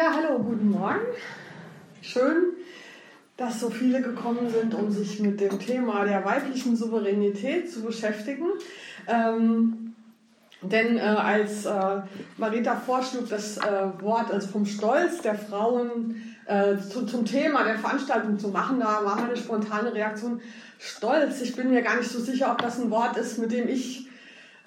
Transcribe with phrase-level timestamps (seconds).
[0.00, 1.00] Ja, hallo, guten Morgen.
[2.00, 2.54] Schön,
[3.36, 8.46] dass so viele gekommen sind, um sich mit dem Thema der weiblichen Souveränität zu beschäftigen.
[9.06, 9.94] Ähm,
[10.62, 12.00] denn äh, als äh,
[12.38, 16.14] Marita vorschlug, das äh, Wort also vom Stolz der Frauen
[16.46, 20.40] äh, zu, zum Thema der Veranstaltung zu machen, da war meine spontane Reaktion
[20.78, 21.42] Stolz.
[21.42, 24.08] Ich bin mir gar nicht so sicher, ob das ein Wort ist, mit dem ich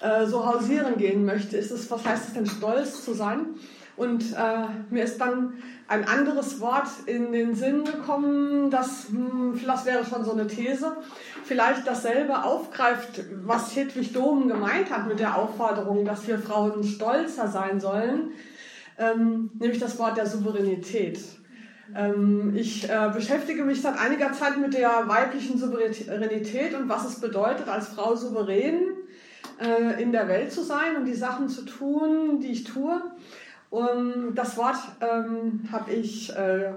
[0.00, 1.56] äh, so hausieren gehen möchte.
[1.56, 3.46] Ist es, was heißt es denn, stolz zu sein?
[3.96, 5.54] Und äh, mir ist dann
[5.86, 10.96] ein anderes Wort in den Sinn gekommen, das, hm, das wäre schon so eine These,
[11.44, 17.48] vielleicht dasselbe aufgreift, was Hedwig Dom gemeint hat mit der Aufforderung, dass wir Frauen stolzer
[17.48, 18.32] sein sollen,
[18.98, 21.20] ähm, nämlich das Wort der Souveränität.
[21.94, 27.20] Ähm, ich äh, beschäftige mich seit einiger Zeit mit der weiblichen Souveränität und was es
[27.20, 28.94] bedeutet, als Frau souverän
[29.60, 33.00] äh, in der Welt zu sein und die Sachen zu tun, die ich tue.
[33.74, 36.74] Und das Wort ähm, habe ich äh,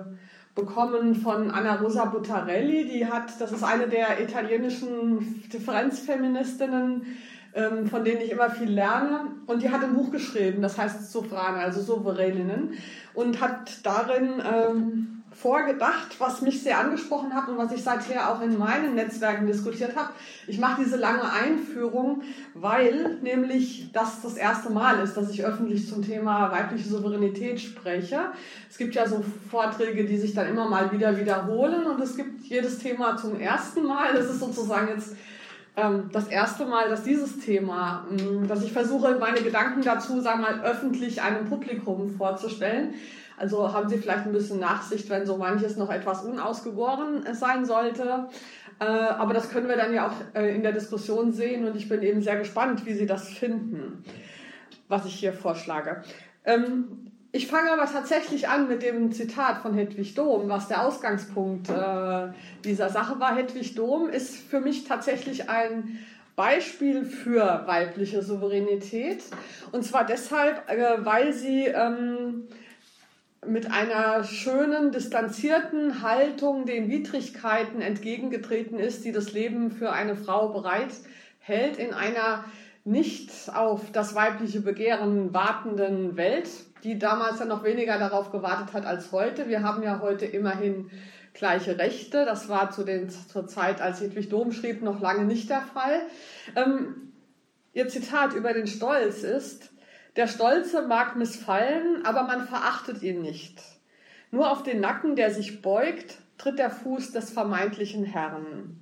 [0.55, 2.85] bekommen von Anna Rosa Buttarelli.
[2.85, 7.05] Die hat, das ist eine der italienischen Differenzfeministinnen,
[7.53, 9.27] ähm, von denen ich immer viel lerne.
[9.45, 12.73] Und die hat ein Buch geschrieben, das heißt Sovrane, also Souveräninnen,
[13.13, 18.41] und hat darin ähm, vorgedacht, was mich sehr angesprochen hat und was ich seither auch
[18.41, 20.09] in meinen Netzwerken diskutiert habe.
[20.47, 22.23] Ich mache diese lange Einführung,
[22.55, 28.31] weil nämlich das das erste Mal ist, dass ich öffentlich zum Thema weibliche Souveränität spreche.
[28.67, 32.43] Es gibt ja so Vorträge, die sich dann immer mal wieder wiederholen und es gibt
[32.45, 34.15] jedes Thema zum ersten Mal.
[34.15, 35.15] Das ist sozusagen jetzt
[35.75, 40.41] ähm, das erste Mal, dass dieses Thema, mm, dass ich versuche, meine Gedanken dazu, sagen
[40.41, 42.95] wir mal, öffentlich einem Publikum vorzustellen.
[43.37, 48.27] Also haben Sie vielleicht ein bisschen Nachsicht, wenn so manches noch etwas unausgegoren sein sollte.
[48.79, 51.87] Äh, aber das können wir dann ja auch äh, in der Diskussion sehen und ich
[51.87, 54.03] bin eben sehr gespannt, wie Sie das finden,
[54.87, 56.03] was ich hier vorschlage.
[56.45, 61.69] Ähm, ich fange aber tatsächlich an mit dem Zitat von Hedwig Dom, was der Ausgangspunkt
[61.69, 62.29] äh,
[62.63, 63.35] dieser Sache war.
[63.35, 65.99] Hedwig Dom ist für mich tatsächlich ein
[66.35, 69.23] Beispiel für weibliche Souveränität.
[69.71, 70.63] Und zwar deshalb,
[70.99, 72.47] weil sie ähm,
[73.45, 80.49] mit einer schönen, distanzierten Haltung den Widrigkeiten entgegengetreten ist, die das Leben für eine Frau
[80.49, 80.93] bereit
[81.39, 82.43] hält in einer
[82.83, 86.49] nicht auf das weibliche Begehren wartenden Welt,
[86.83, 89.49] die damals ja noch weniger darauf gewartet hat als heute.
[89.49, 90.89] Wir haben ja heute immerhin
[91.33, 92.25] gleiche Rechte.
[92.25, 96.01] Das war zu den, zur Zeit, als Hedwig Dom schrieb, noch lange nicht der Fall.
[96.55, 97.13] Ähm,
[97.73, 99.69] ihr Zitat über den Stolz ist,
[100.17, 103.61] der Stolze mag missfallen, aber man verachtet ihn nicht.
[104.31, 108.81] Nur auf den Nacken, der sich beugt, tritt der Fuß des vermeintlichen Herrn.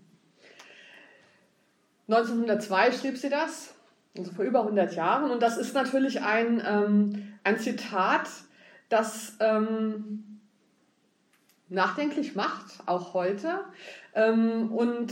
[2.08, 3.74] 1902 schrieb sie das,
[4.18, 5.30] also vor über 100 Jahren.
[5.30, 8.28] Und das ist natürlich ein, ähm, ein Zitat,
[8.90, 10.40] das ähm,
[11.68, 13.66] nachdenklich macht, auch heute.
[14.14, 15.12] Ähm, und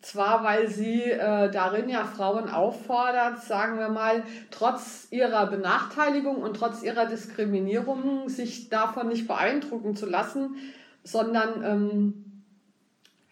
[0.00, 6.54] zwar, weil sie äh, darin ja Frauen auffordert, sagen wir mal, trotz ihrer Benachteiligung und
[6.56, 10.56] trotz ihrer Diskriminierung sich davon nicht beeindrucken zu lassen,
[11.04, 12.42] sondern ähm,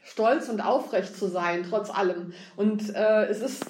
[0.03, 2.33] stolz und aufrecht zu sein, trotz allem.
[2.57, 3.65] Und äh, es ist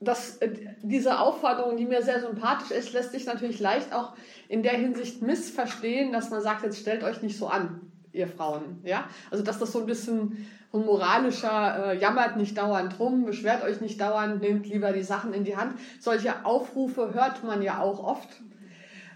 [0.00, 0.50] das, äh,
[0.82, 4.14] diese Aufforderung, die mir sehr sympathisch ist, lässt sich natürlich leicht auch
[4.48, 8.80] in der Hinsicht missverstehen, dass man sagt, jetzt stellt euch nicht so an, ihr Frauen.
[8.82, 9.04] Ja?
[9.30, 13.80] Also dass das so ein bisschen und moralischer, äh, jammert nicht dauernd rum, beschwert euch
[13.80, 15.74] nicht dauernd, nehmt lieber die Sachen in die Hand.
[15.98, 18.28] Solche Aufrufe hört man ja auch oft.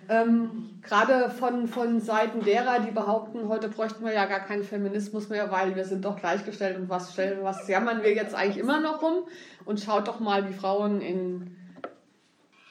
[0.08, 5.30] Ähm, Gerade von, von Seiten derer, die behaupten, heute bräuchten wir ja gar keinen Feminismus
[5.30, 8.80] mehr, weil wir sind doch gleichgestellt und was stellen, was jammern wir jetzt eigentlich immer
[8.80, 9.24] noch rum?
[9.64, 11.56] Und schaut doch mal die Frauen in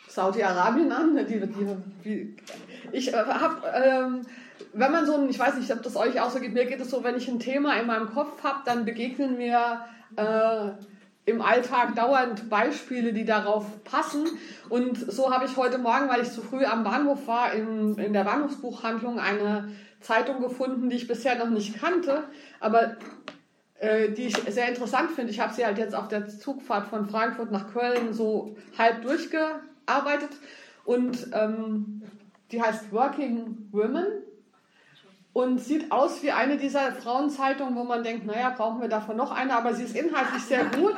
[0.08, 1.26] Saudi-Arabien an.
[1.26, 2.36] Die, die, die,
[2.92, 4.22] ich äh, habe ähm,
[4.74, 6.82] wenn man so ein, ich weiß nicht, ob das euch auch so geht, mir geht
[6.82, 9.86] es so, wenn ich ein Thema in meinem Kopf habe, dann begegnen mir
[10.16, 10.70] äh,
[11.26, 14.28] im Alltag dauernd Beispiele, die darauf passen.
[14.70, 18.14] Und so habe ich heute Morgen, weil ich zu früh am Bahnhof war, in, in
[18.14, 19.70] der Bahnhofsbuchhandlung eine
[20.02, 22.24] Zeitung gefunden, die ich bisher noch nicht kannte,
[22.60, 22.98] aber
[23.80, 25.32] äh, die ich sehr interessant finde.
[25.32, 30.32] Ich habe sie halt jetzt auf der Zugfahrt von Frankfurt nach Köln so halb durchgearbeitet
[30.84, 32.02] und ähm,
[32.52, 34.08] die heißt Working Women
[35.34, 39.32] und sieht aus wie eine dieser Frauenzeitungen, wo man denkt, naja, brauchen wir davon noch
[39.32, 40.94] eine, aber sie ist inhaltlich sehr gut,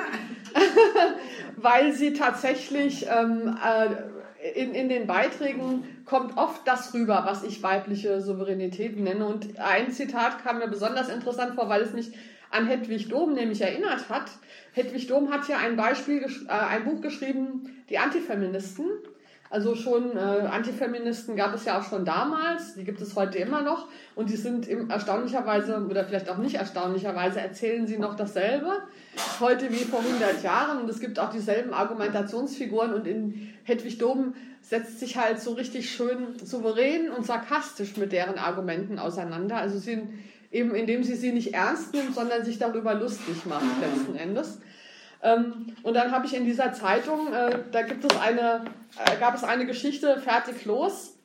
[1.56, 7.64] weil sie tatsächlich ähm, äh, in, in den Beiträgen kommt oft das rüber, was ich
[7.64, 9.26] weibliche Souveränität nenne.
[9.26, 12.12] Und ein Zitat kam mir besonders interessant vor, weil es mich
[12.52, 14.30] an Hedwig Dom nämlich erinnert hat.
[14.74, 18.86] Hedwig Dom hat ja ein Beispiel, äh, ein Buch geschrieben, die Antifeministen
[19.50, 23.62] Also schon äh, Antifeministen gab es ja auch schon damals, die gibt es heute immer
[23.62, 28.82] noch und die sind im, erstaunlicherweise oder vielleicht auch nicht erstaunlicherweise erzählen sie noch dasselbe
[29.40, 34.34] heute wie vor 100 Jahren und es gibt auch dieselben Argumentationsfiguren und in Hedwig Dom
[34.62, 39.58] setzt sich halt so richtig schön souverän und sarkastisch mit deren Argumenten auseinander.
[39.58, 40.02] Also sie
[40.52, 44.60] eben indem sie sie nicht ernst nimmt, sondern sich darüber lustig macht letzten Endes.
[45.22, 48.66] Ähm, und dann habe ich in dieser Zeitung, äh, da gibt es eine,
[48.98, 51.18] äh, gab es eine Geschichte, fertig los,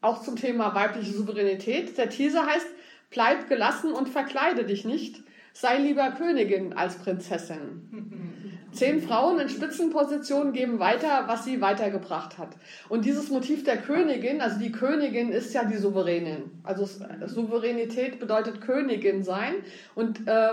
[0.00, 1.96] auch zum Thema weibliche Souveränität.
[1.98, 2.66] Der Teaser heißt,
[3.10, 5.22] bleib gelassen und verkleide dich nicht,
[5.52, 8.58] sei lieber Königin als Prinzessin.
[8.72, 12.50] Zehn Frauen in Spitzenpositionen geben weiter, was sie weitergebracht hat.
[12.88, 16.50] Und dieses Motiv der Königin, also die Königin ist ja die Souveränin.
[16.64, 16.86] Also
[17.26, 19.54] Souveränität bedeutet Königin sein.
[19.94, 20.50] Und äh,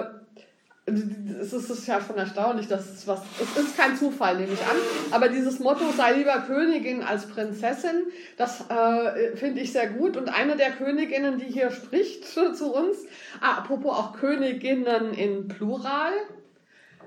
[0.87, 4.75] es ist ja schon erstaunlich, dass es was, es ist kein Zufall, nehme ich an,
[5.11, 8.05] aber dieses Motto, sei lieber Königin als Prinzessin,
[8.37, 10.15] das äh, finde ich sehr gut.
[10.15, 12.97] Und eine der Königinnen, die hier spricht zu uns,
[13.41, 16.13] ah, apropos auch Königinnen in Plural,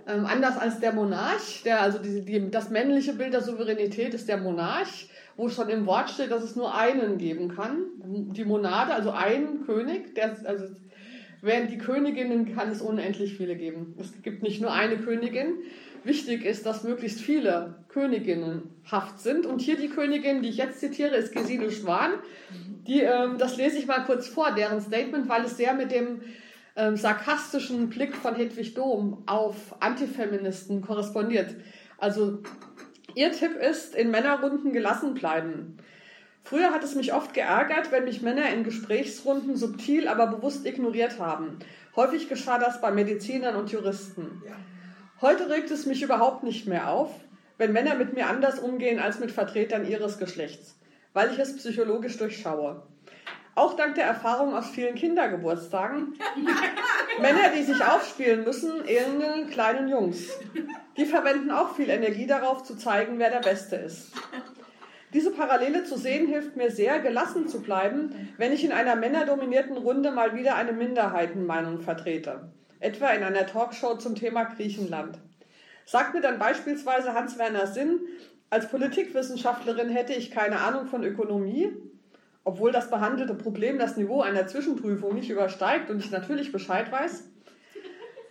[0.09, 4.29] ähm, anders als der Monarch, der, also die, die, das männliche Bild der Souveränität ist
[4.29, 8.93] der Monarch, wo schon im Wort steht, dass es nur einen geben kann, die Monade,
[8.93, 10.65] also ein König, der, also
[11.41, 13.95] Während die Königinnen kann es unendlich viele geben.
[13.99, 15.59] Es gibt nicht nur eine Königin.
[16.05, 19.47] Wichtig ist, dass möglichst viele Königinnen haft sind.
[19.47, 22.13] Und hier die Königin, die ich jetzt zitiere, ist Gesine Schwan.
[22.87, 26.23] Die, ähm, das lese ich mal kurz vor, deren Statement, weil es sehr mit dem
[26.77, 31.55] ähm, sarkastischen Blick von Hedwig Dohm auf Antifeministen korrespondiert.
[31.99, 32.39] Also
[33.15, 35.77] ihr Tipp ist, in Männerrunden gelassen bleiben.
[36.49, 41.19] Früher hat es mich oft geärgert, wenn mich Männer in Gesprächsrunden subtil, aber bewusst ignoriert
[41.19, 41.59] haben.
[41.95, 44.43] Häufig geschah das bei Medizinern und Juristen.
[45.21, 47.11] Heute regt es mich überhaupt nicht mehr auf,
[47.59, 50.79] wenn Männer mit mir anders umgehen als mit Vertretern ihres Geschlechts,
[51.13, 52.83] weil ich es psychologisch durchschaue.
[53.55, 56.15] Auch dank der Erfahrung aus vielen Kindergeburtstagen.
[57.21, 60.31] Männer, die sich aufspielen müssen, ähneln kleinen Jungs.
[60.97, 64.13] Die verwenden auch viel Energie darauf, zu zeigen, wer der Beste ist.
[65.15, 69.79] Diese Parallele zu sehen hilft mir sehr, gelassen zu bleiben, wenn ich in einer männerdominierten
[69.79, 72.51] Runde mal wieder eine Minderheitenmeinung vertrete.
[72.79, 75.19] Etwa in einer Talkshow zum Thema Griechenland.
[75.87, 78.01] Sagt mir dann beispielsweise Hans-Werner Sinn,
[78.51, 81.73] als Politikwissenschaftlerin hätte ich keine Ahnung von Ökonomie,
[82.45, 87.25] obwohl das behandelte Problem das Niveau einer Zwischenprüfung nicht übersteigt und ich natürlich Bescheid weiß,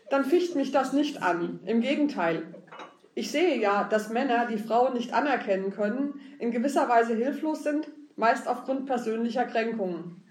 [0.10, 1.60] dann ficht mich das nicht an.
[1.66, 2.44] Im Gegenteil,
[3.18, 7.88] ich sehe ja, dass Männer, die Frauen nicht anerkennen können, in gewisser Weise hilflos sind,
[8.16, 10.24] meist aufgrund persönlicher Kränkungen.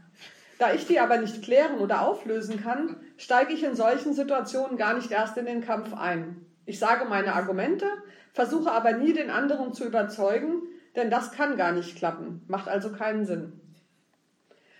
[0.60, 4.94] Da ich die aber nicht klären oder auflösen kann, steige ich in solchen Situationen gar
[4.94, 6.46] nicht erst in den Kampf ein.
[6.64, 7.86] Ich sage meine Argumente,
[8.32, 10.62] versuche aber nie den anderen zu überzeugen,
[10.94, 13.60] denn das kann gar nicht klappen, macht also keinen Sinn.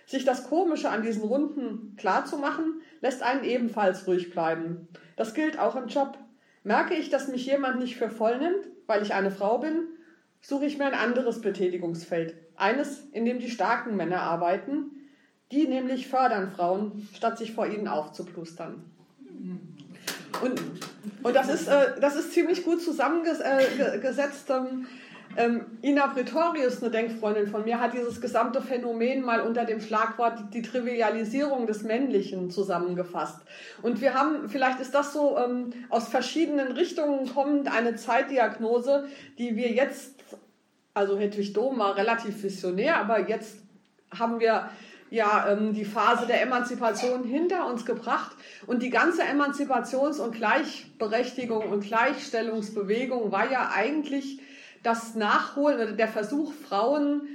[0.05, 4.87] Sich das Komische an diesen Runden klarzumachen, lässt einen ebenfalls ruhig bleiben.
[5.17, 6.17] Das gilt auch im Job.
[6.67, 9.87] Merke ich, dass mich jemand nicht für voll nimmt, weil ich eine Frau bin,
[10.41, 12.35] suche ich mir ein anderes Betätigungsfeld.
[12.57, 14.91] Eines, in dem die starken Männer arbeiten,
[15.49, 18.83] die nämlich fördern Frauen, statt sich vor ihnen aufzuplustern.
[20.41, 20.61] Und,
[21.23, 24.49] und das, ist, äh, das ist ziemlich gut zusammengesetzt.
[24.49, 24.87] Ähm,
[25.37, 30.53] ähm, Ina Pretorius, eine Denkfreundin von mir, hat dieses gesamte Phänomen mal unter dem Schlagwort
[30.53, 33.39] die Trivialisierung des Männlichen zusammengefasst.
[33.83, 39.55] Und wir haben, vielleicht ist das so ähm, aus verschiedenen Richtungen kommend, eine Zeitdiagnose, die
[39.55, 40.15] wir jetzt,
[40.95, 43.59] also Hedwig Dohm war relativ visionär, aber jetzt
[44.17, 44.69] haben wir
[45.09, 51.69] ja ähm, die Phase der Emanzipation hinter uns gebracht und die ganze Emanzipations- und Gleichberechtigung
[51.69, 54.41] und Gleichstellungsbewegung war ja eigentlich
[54.87, 57.27] das Nachholen oder der Versuch, Frauen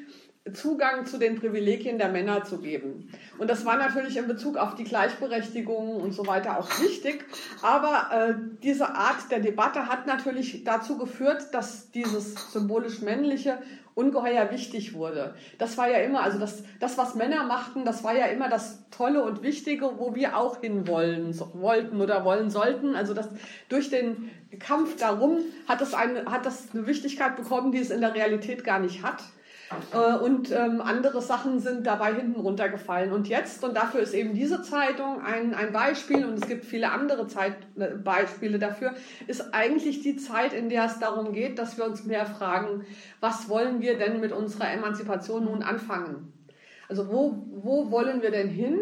[0.55, 3.11] Zugang zu den Privilegien der Männer zu geben.
[3.39, 7.25] Und das war natürlich in Bezug auf die Gleichberechtigung und so weiter auch wichtig.
[7.61, 13.59] Aber äh, diese Art der Debatte hat natürlich dazu geführt, dass dieses symbolisch männliche
[13.95, 15.35] ungeheuer wichtig wurde.
[15.59, 18.89] Das war ja immer, also das, das, was Männer machten, das war ja immer das
[18.91, 22.95] Tolle und Wichtige, wo wir auch hinwollen, wollten oder wollen sollten.
[22.95, 23.29] Also das,
[23.69, 28.01] durch den Kampf darum hat das, eine, hat das eine Wichtigkeit bekommen, die es in
[28.01, 29.23] der Realität gar nicht hat.
[29.93, 33.13] Äh, und ähm, andere Sachen sind dabei hinten runtergefallen.
[33.13, 36.91] Und jetzt, und dafür ist eben diese Zeitung ein, ein Beispiel, und es gibt viele
[36.91, 38.95] andere Zeit, äh, Beispiele dafür,
[39.27, 42.85] ist eigentlich die Zeit, in der es darum geht, dass wir uns mehr fragen,
[43.21, 46.33] was wollen wir denn mit unserer Emanzipation nun anfangen?
[46.89, 48.79] Also wo, wo wollen wir denn hin?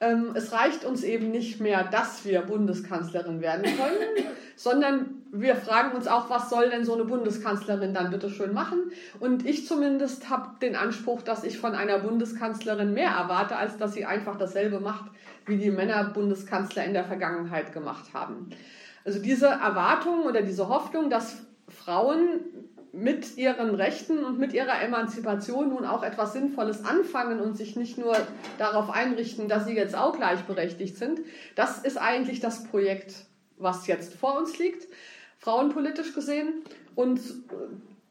[0.00, 4.26] Ähm, es reicht uns eben nicht mehr, dass wir Bundeskanzlerin werden können,
[4.56, 8.92] sondern wir fragen uns auch, was soll denn so eine Bundeskanzlerin dann bitte schön machen?
[9.18, 13.94] Und ich zumindest habe den Anspruch, dass ich von einer Bundeskanzlerin mehr erwarte, als dass
[13.94, 15.10] sie einfach dasselbe macht,
[15.46, 18.50] wie die Männer-Bundeskanzler in der Vergangenheit gemacht haben.
[19.06, 22.40] Also diese Erwartung oder diese Hoffnung, dass Frauen
[22.92, 27.96] mit ihren Rechten und mit ihrer Emanzipation nun auch etwas Sinnvolles anfangen und sich nicht
[27.96, 28.14] nur
[28.58, 31.20] darauf einrichten, dass sie jetzt auch gleichberechtigt sind,
[31.54, 33.14] das ist eigentlich das Projekt,
[33.56, 34.86] was jetzt vor uns liegt,
[35.42, 36.62] frauenpolitisch gesehen.
[36.94, 37.20] Und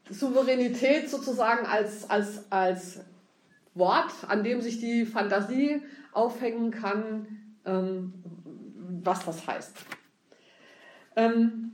[0.08, 3.00] Souveränität sozusagen als, als, als
[3.74, 7.26] Wort, an dem sich die Fantasie aufhängen kann,
[7.64, 8.12] ähm,
[9.02, 9.72] was das heißt.
[11.16, 11.72] Ähm,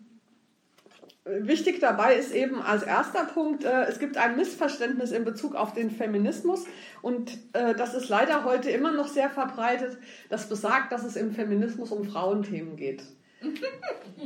[1.25, 5.73] wichtig dabei ist eben als erster Punkt, äh, es gibt ein Missverständnis in Bezug auf
[5.73, 6.65] den Feminismus
[7.03, 9.99] und äh, das ist leider heute immer noch sehr verbreitet,
[10.29, 13.03] das besagt, dass es im Feminismus um Frauenthemen geht.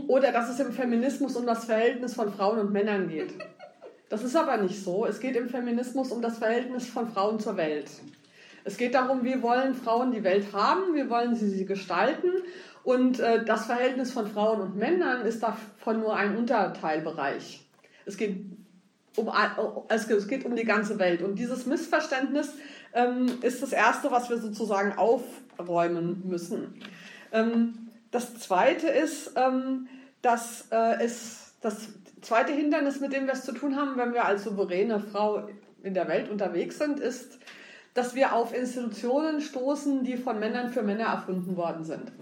[0.09, 3.35] Oder dass es im Feminismus um das Verhältnis von Frauen und Männern geht.
[4.09, 5.07] Das ist aber nicht so.
[5.07, 7.91] Es geht im Feminismus um das Verhältnis von Frauen zur Welt.
[8.65, 12.31] Es geht darum, wie wollen Frauen die Welt haben, wie wollen sie sie gestalten
[12.85, 17.65] und äh, das Verhältnis von Frauen und Männern ist davon nur ein Unterteilbereich.
[18.05, 18.45] Es geht
[19.17, 19.31] um,
[19.89, 21.23] es geht um die ganze Welt.
[21.23, 22.55] Und dieses Missverständnis
[22.93, 26.75] ähm, ist das Erste, was wir sozusagen aufräumen müssen.
[27.31, 27.82] Ähm,
[28.13, 29.89] das Zweite ist, ähm,
[30.21, 31.89] dass äh, es das
[32.21, 35.49] zweite Hindernis, mit dem wir es zu tun haben, wenn wir als souveräne Frau
[35.83, 37.39] in der Welt unterwegs sind, ist,
[37.95, 42.13] dass wir auf Institutionen stoßen, die von Männern für Männer erfunden worden sind.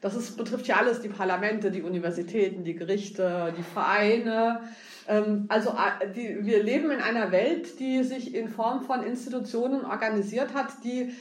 [0.00, 4.60] Das ist, betrifft ja alles, die Parlamente, die Universitäten, die Gerichte, die Vereine.
[5.08, 9.84] Ähm, also äh, die, wir leben in einer Welt, die sich in Form von Institutionen
[9.84, 11.14] organisiert hat, die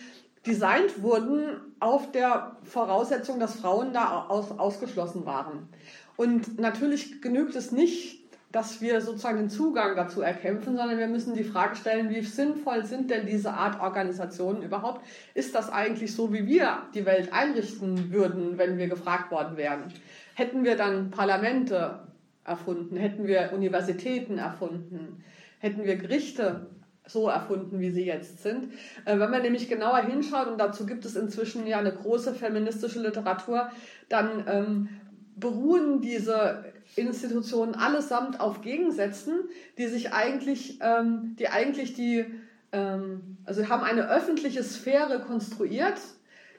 [0.45, 5.69] designt wurden auf der Voraussetzung, dass Frauen da aus, ausgeschlossen waren.
[6.15, 8.17] Und natürlich genügt es nicht,
[8.51, 12.85] dass wir sozusagen den Zugang dazu erkämpfen, sondern wir müssen die Frage stellen, wie sinnvoll
[12.85, 15.05] sind denn diese Art Organisationen überhaupt?
[15.33, 19.93] Ist das eigentlich so, wie wir die Welt einrichten würden, wenn wir gefragt worden wären?
[20.33, 22.07] Hätten wir dann Parlamente
[22.45, 22.95] erfunden?
[22.95, 25.23] Hätten wir Universitäten erfunden?
[25.59, 26.67] Hätten wir Gerichte
[27.07, 28.73] so erfunden, wie sie jetzt sind.
[29.05, 32.99] Äh, wenn man nämlich genauer hinschaut, und dazu gibt es inzwischen ja eine große feministische
[32.99, 33.69] Literatur,
[34.09, 34.89] dann ähm,
[35.35, 39.33] beruhen diese Institutionen allesamt auf Gegensätzen,
[39.77, 42.25] die sich eigentlich, ähm, die eigentlich die,
[42.71, 45.99] ähm, also haben eine öffentliche Sphäre konstruiert,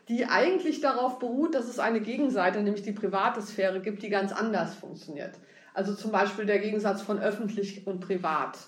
[0.08, 4.32] die eigentlich darauf beruht, dass es eine Gegenseite, nämlich die private Sphäre gibt, die ganz
[4.32, 5.32] anders funktioniert.
[5.74, 8.58] Also zum Beispiel der Gegensatz von öffentlich und privat.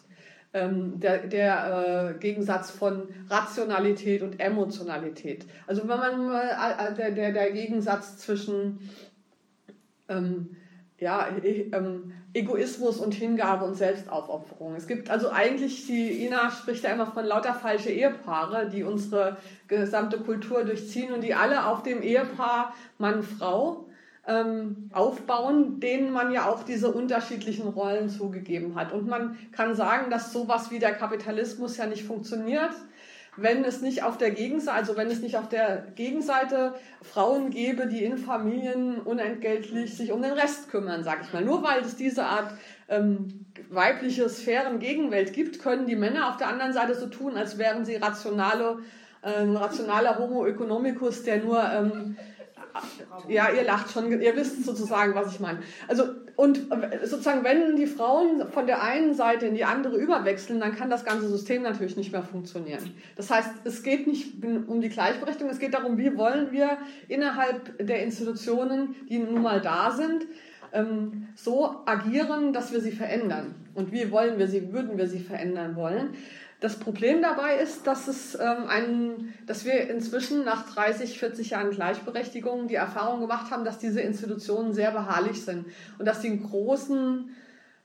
[0.53, 5.47] Ähm, der, der äh, Gegensatz von Rationalität und Emotionalität.
[5.69, 8.91] Also wenn man mal äh, der, der, der Gegensatz zwischen
[10.09, 10.57] ähm,
[10.99, 11.29] ja,
[11.73, 14.75] ähm, Egoismus und Hingabe und Selbstaufopferung.
[14.77, 19.39] Es gibt also eigentlich, die Ina spricht ja immer von lauter falsche Ehepaare, die unsere
[19.67, 23.87] gesamte Kultur durchziehen und die alle auf dem Ehepaar Mann-Frau
[24.31, 28.93] ähm, aufbauen, denen man ja auch diese unterschiedlichen Rollen zugegeben hat.
[28.93, 32.71] Und man kann sagen, dass sowas wie der Kapitalismus ja nicht funktioniert,
[33.37, 37.87] wenn es nicht auf der Gegenseite, also wenn es nicht auf der Gegenseite Frauen gäbe,
[37.87, 41.45] die in Familien unentgeltlich sich um den Rest kümmern, sag ich mal.
[41.45, 42.53] Nur weil es diese Art
[42.89, 47.85] ähm, weibliche Sphären-Gegenwelt gibt, können die Männer auf der anderen Seite so tun, als wären
[47.85, 48.79] sie rationale,
[49.23, 52.17] äh, rationaler Homo economicus, der nur ähm,
[53.29, 55.61] ja, ihr lacht schon, ihr wisst sozusagen, was ich meine.
[55.89, 56.05] Also,
[56.37, 56.69] und
[57.05, 61.05] sozusagen, wenn die Frauen von der einen Seite in die andere überwechseln, dann kann das
[61.05, 62.95] ganze System natürlich nicht mehr funktionieren.
[63.17, 67.87] Das heißt, es geht nicht um die Gleichberechtigung, es geht darum, wie wollen wir innerhalb
[67.87, 70.27] der Institutionen, die nun mal da sind,
[70.73, 73.55] ähm, so agieren, dass wir sie verändern.
[73.75, 76.11] Und wie wollen wir sie, würden wir sie verändern wollen?
[76.61, 81.71] Das Problem dabei ist, dass, es, ähm, ein, dass wir inzwischen nach 30, 40 Jahren
[81.71, 85.65] Gleichberechtigung die Erfahrung gemacht haben, dass diese Institutionen sehr beharrlich sind
[85.99, 87.31] und dass die einen großen,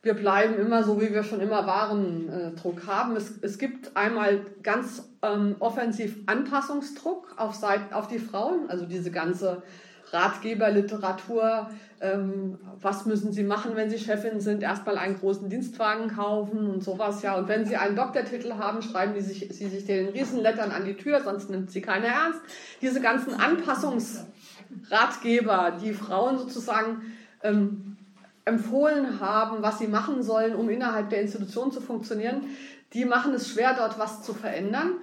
[0.02, 3.16] wir bleiben immer so, wie wir schon immer waren, äh, Druck haben.
[3.16, 9.10] Es, es gibt einmal ganz ähm, offensiv Anpassungsdruck auf, Seite, auf die Frauen, also diese
[9.10, 9.64] ganze
[10.12, 11.70] Ratgeberliteratur,
[12.02, 16.84] ähm, was müssen Sie machen, wenn Sie Chefin sind, erstmal einen großen Dienstwagen kaufen und
[16.84, 17.38] sowas, ja.
[17.38, 20.96] Und wenn Sie einen Doktortitel haben, schreiben die sich, Sie sich den Riesenlettern an die
[20.96, 22.42] Tür, sonst nimmt Sie keiner ernst.
[22.82, 27.02] Diese ganzen Anpassungsratgeber, die Frauen sozusagen
[27.44, 27.96] ähm,
[28.46, 32.42] empfohlen haben, was sie machen sollen, um innerhalb der Institution zu funktionieren,
[32.94, 34.94] die machen es schwer, dort was zu verändern.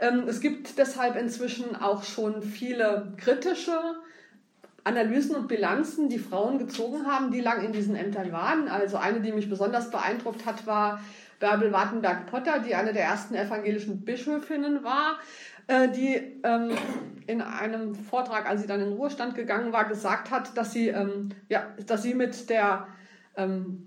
[0.00, 3.78] Ähm, es gibt deshalb inzwischen auch schon viele kritische
[4.88, 8.68] Analysen und Bilanzen, die Frauen gezogen haben, die lang in diesen Ämtern waren.
[8.68, 11.00] Also eine, die mich besonders beeindruckt hat, war
[11.38, 15.18] Bärbel Wartenberg-Potter, die eine der ersten evangelischen Bischöfinnen war,
[15.66, 16.70] äh, die ähm,
[17.26, 20.88] in einem Vortrag, als sie dann in den Ruhestand gegangen war, gesagt hat, dass sie,
[20.88, 22.88] ähm, ja, dass sie mit der
[23.36, 23.84] ähm,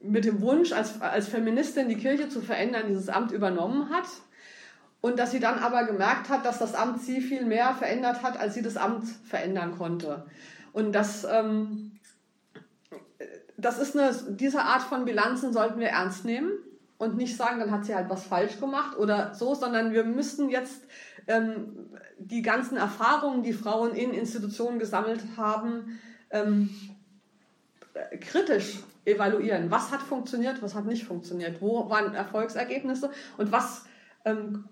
[0.00, 4.06] mit dem Wunsch, als, als Feministin die Kirche zu verändern, dieses Amt übernommen hat.
[5.00, 8.38] Und dass sie dann aber gemerkt hat, dass das Amt sie viel mehr verändert hat,
[8.38, 10.26] als sie das Amt verändern konnte.
[10.72, 11.92] Und das, ähm,
[13.56, 16.50] das ist eine, diese Art von Bilanzen sollten wir ernst nehmen
[16.98, 20.48] und nicht sagen, dann hat sie halt was falsch gemacht oder so, sondern wir müssten
[20.48, 20.82] jetzt
[21.26, 25.98] ähm, die ganzen Erfahrungen, die Frauen in Institutionen gesammelt haben,
[26.30, 26.70] ähm,
[28.20, 29.70] kritisch evaluieren.
[29.70, 31.60] Was hat funktioniert, was hat nicht funktioniert?
[31.60, 33.84] Wo waren Erfolgsergebnisse und was,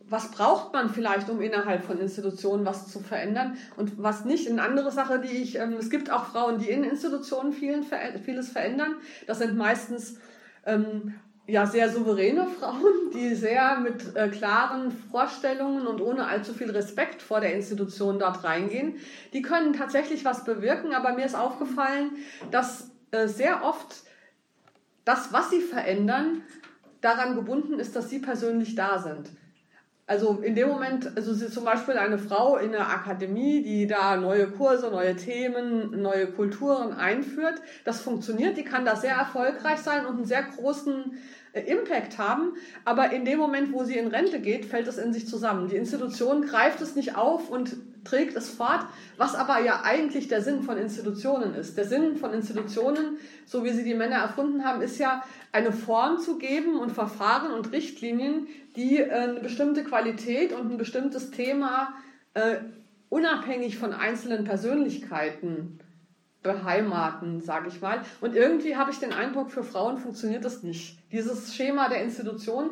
[0.09, 4.51] was braucht man vielleicht, um innerhalb von Institutionen was zu verändern und was nicht?
[4.51, 8.97] Eine andere Sache, die ich, ähm, es gibt auch Frauen, die in Institutionen vieles verändern.
[9.29, 10.19] Das sind meistens
[10.67, 11.15] ähm,
[11.47, 17.23] ja, sehr souveräne Frauen, die sehr mit äh, klaren Vorstellungen und ohne allzu viel Respekt
[17.23, 18.97] vor der Institution dort reingehen.
[19.33, 22.11] Die können tatsächlich was bewirken, aber mir ist aufgefallen,
[22.51, 24.03] dass äh, sehr oft
[25.05, 26.43] das, was sie verändern,
[27.01, 29.31] daran gebunden ist, dass sie persönlich da sind.
[30.07, 34.17] Also in dem Moment, also sie zum Beispiel eine Frau in der Akademie, die da
[34.17, 40.05] neue Kurse, neue Themen, neue Kulturen einführt, das funktioniert, die kann da sehr erfolgreich sein
[40.05, 41.17] und einen sehr großen
[41.61, 45.29] Impact haben, aber in dem Moment, wo sie in Rente geht, fällt es in sich
[45.29, 45.69] zusammen.
[45.69, 48.85] Die Institution greift es nicht auf und trägt es fort,
[49.17, 51.77] was aber ja eigentlich der Sinn von Institutionen ist.
[51.77, 56.19] Der Sinn von Institutionen, so wie sie die Männer erfunden haben, ist ja eine Form
[56.19, 61.95] zu geben und Verfahren und Richtlinien, die äh, eine bestimmte Qualität und ein bestimmtes Thema
[62.35, 62.57] äh,
[63.09, 65.79] unabhängig von einzelnen Persönlichkeiten
[66.45, 68.03] beheimaten, sage ich mal.
[68.21, 70.99] Und irgendwie habe ich den Eindruck, für Frauen funktioniert das nicht.
[71.11, 72.71] Dieses Schema der Institution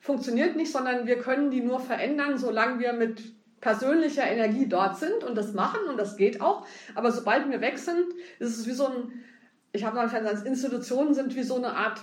[0.00, 3.22] funktioniert nicht, sondern wir können die nur verändern, solange wir mit
[3.60, 6.66] persönlicher Energie dort sind und das machen und das geht auch.
[6.94, 8.06] Aber sobald wir weg sind,
[8.38, 9.24] ist es wie so ein,
[9.72, 12.00] ich habe mal gesagt, Institutionen sind wie so eine Art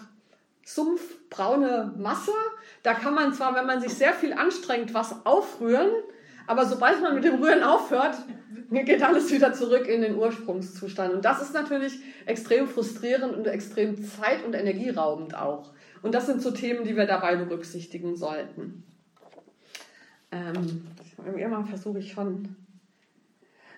[0.65, 2.31] sumpfbraune Masse.
[2.83, 5.89] Da kann man zwar, wenn man sich sehr viel anstrengt, was aufrühren,
[6.47, 8.15] aber sobald man mit dem Rühren aufhört,
[8.69, 11.13] geht alles wieder zurück in den Ursprungszustand.
[11.13, 15.71] Und das ist natürlich extrem frustrierend und extrem zeit- und energieraubend auch.
[16.01, 18.84] Und das sind so Themen, die wir dabei berücksichtigen sollten.
[20.31, 20.88] Ähm,
[21.38, 22.55] immer versuche ich schon.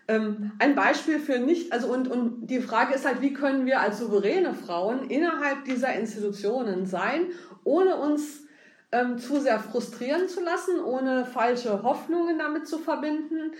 [0.09, 3.81] Ähm, ein Beispiel für nicht, also und, und die Frage ist halt, wie können wir
[3.81, 7.27] als souveräne Frauen innerhalb dieser Institutionen sein,
[7.65, 8.46] ohne uns
[8.91, 13.51] ähm, zu sehr frustrieren zu lassen, ohne falsche Hoffnungen damit zu verbinden,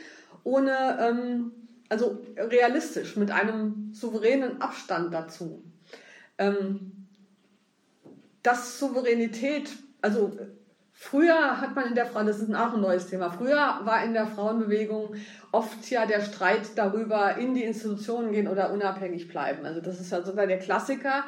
[0.44, 1.52] ohne, ähm,
[1.90, 5.64] also realistisch, mit einem souveränen Abstand dazu.
[6.38, 7.08] Ähm,
[8.44, 10.38] dass Souveränität, also
[11.00, 14.14] Früher hat man in der Frau, das ist auch ein neues Thema, früher war in
[14.14, 15.14] der Frauenbewegung
[15.52, 19.64] oft ja der Streit darüber, in die Institutionen gehen oder unabhängig bleiben.
[19.64, 21.24] Also das ist ja sogar der Klassiker.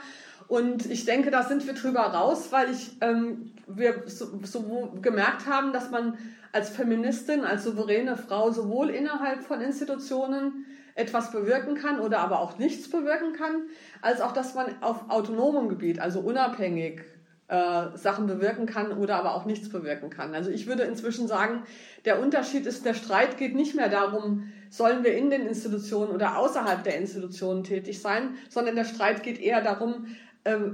[0.48, 5.46] Und ich denke, da sind wir drüber raus, weil ich, ähm, wir so, so gemerkt
[5.46, 6.18] haben, dass man
[6.52, 12.58] als Feministin, als souveräne Frau sowohl innerhalb von Institutionen etwas bewirken kann oder aber auch
[12.58, 13.64] nichts bewirken kann,
[14.02, 17.02] als auch, dass man auf autonomem Gebiet, also unabhängig,
[17.50, 20.36] äh, Sachen bewirken kann oder aber auch nichts bewirken kann.
[20.36, 21.64] Also ich würde inzwischen sagen,
[22.06, 26.38] der Unterschied ist, der Streit geht nicht mehr darum, sollen wir in den Institutionen oder
[26.38, 30.06] außerhalb der Institutionen tätig sein, sondern der Streit geht eher darum,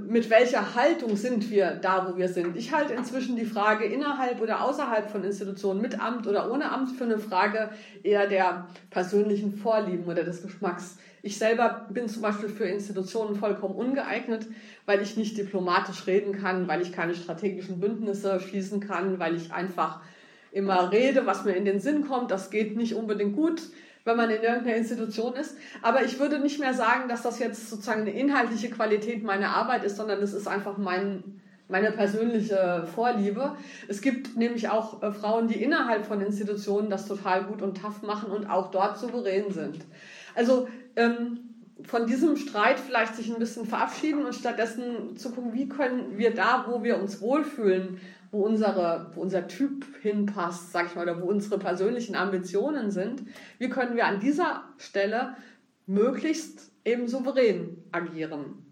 [0.08, 2.56] mit welcher Haltung sind wir da, wo wir sind.
[2.56, 6.92] Ich halte inzwischen die Frage innerhalb oder außerhalb von Institutionen, mit Amt oder ohne Amt,
[6.92, 7.70] für eine Frage
[8.02, 10.98] eher der persönlichen Vorlieben oder des Geschmacks.
[11.22, 14.46] Ich selber bin zum Beispiel für Institutionen vollkommen ungeeignet,
[14.86, 19.52] weil ich nicht diplomatisch reden kann, weil ich keine strategischen Bündnisse schließen kann, weil ich
[19.52, 20.00] einfach
[20.52, 22.30] immer rede, was mir in den Sinn kommt.
[22.30, 23.62] Das geht nicht unbedingt gut,
[24.06, 25.56] wenn man in irgendeiner Institution ist.
[25.82, 29.84] Aber ich würde nicht mehr sagen, dass das jetzt sozusagen eine inhaltliche Qualität meiner Arbeit
[29.84, 33.56] ist, sondern das ist einfach mein, meine persönliche Vorliebe.
[33.88, 38.02] Es gibt nämlich auch äh, Frauen, die innerhalb von Institutionen das total gut und tough
[38.02, 39.84] machen und auch dort souverän sind.
[40.36, 41.40] Also ähm,
[41.82, 46.32] von diesem Streit vielleicht sich ein bisschen verabschieden und stattdessen zu gucken, wie können wir
[46.32, 51.20] da, wo wir uns wohlfühlen, wo, unsere, wo unser Typ hinpasst, sag ich mal, oder
[51.20, 53.22] wo unsere persönlichen Ambitionen sind,
[53.58, 55.36] wie können wir an dieser Stelle
[55.86, 58.66] möglichst eben souverän agieren.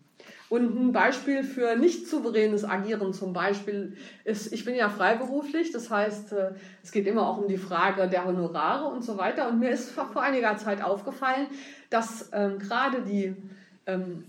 [0.50, 5.90] Und ein Beispiel für nicht souveränes Agieren zum Beispiel ist, ich bin ja freiberuflich, das
[5.90, 9.48] heißt, äh, es geht immer auch um die Frage der Honorare und so weiter.
[9.48, 11.48] Und mir ist vor einiger Zeit aufgefallen,
[11.90, 13.34] dass ähm, gerade die,
[13.86, 14.24] ähm,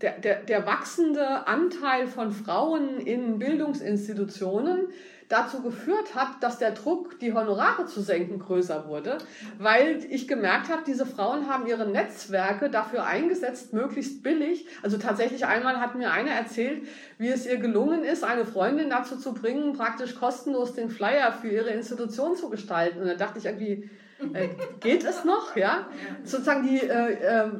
[0.00, 4.88] der, der, der wachsende Anteil von Frauen in Bildungsinstitutionen
[5.28, 9.18] dazu geführt hat, dass der Druck, die Honorare zu senken, größer wurde,
[9.58, 14.66] weil ich gemerkt habe, diese Frauen haben ihre Netzwerke dafür eingesetzt, möglichst billig.
[14.82, 19.16] Also tatsächlich einmal hat mir eine erzählt, wie es ihr gelungen ist, eine Freundin dazu
[19.16, 23.00] zu bringen, praktisch kostenlos den Flyer für ihre Institution zu gestalten.
[23.00, 23.88] Und da dachte ich irgendwie,
[24.32, 24.48] äh,
[24.80, 25.56] geht es noch?
[25.56, 25.88] Ja,
[26.22, 27.50] sozusagen die äh, äh,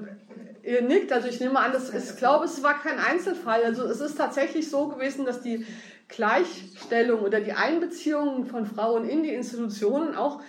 [0.67, 3.65] ihr nickt, also ich nehme an, das ist, ich glaube, es war kein Einzelfall.
[3.65, 5.67] Also es ist tatsächlich so gewesen, dass die
[6.09, 10.41] Gleichstellung oder die Einbeziehung von Frauen in die Institutionen auch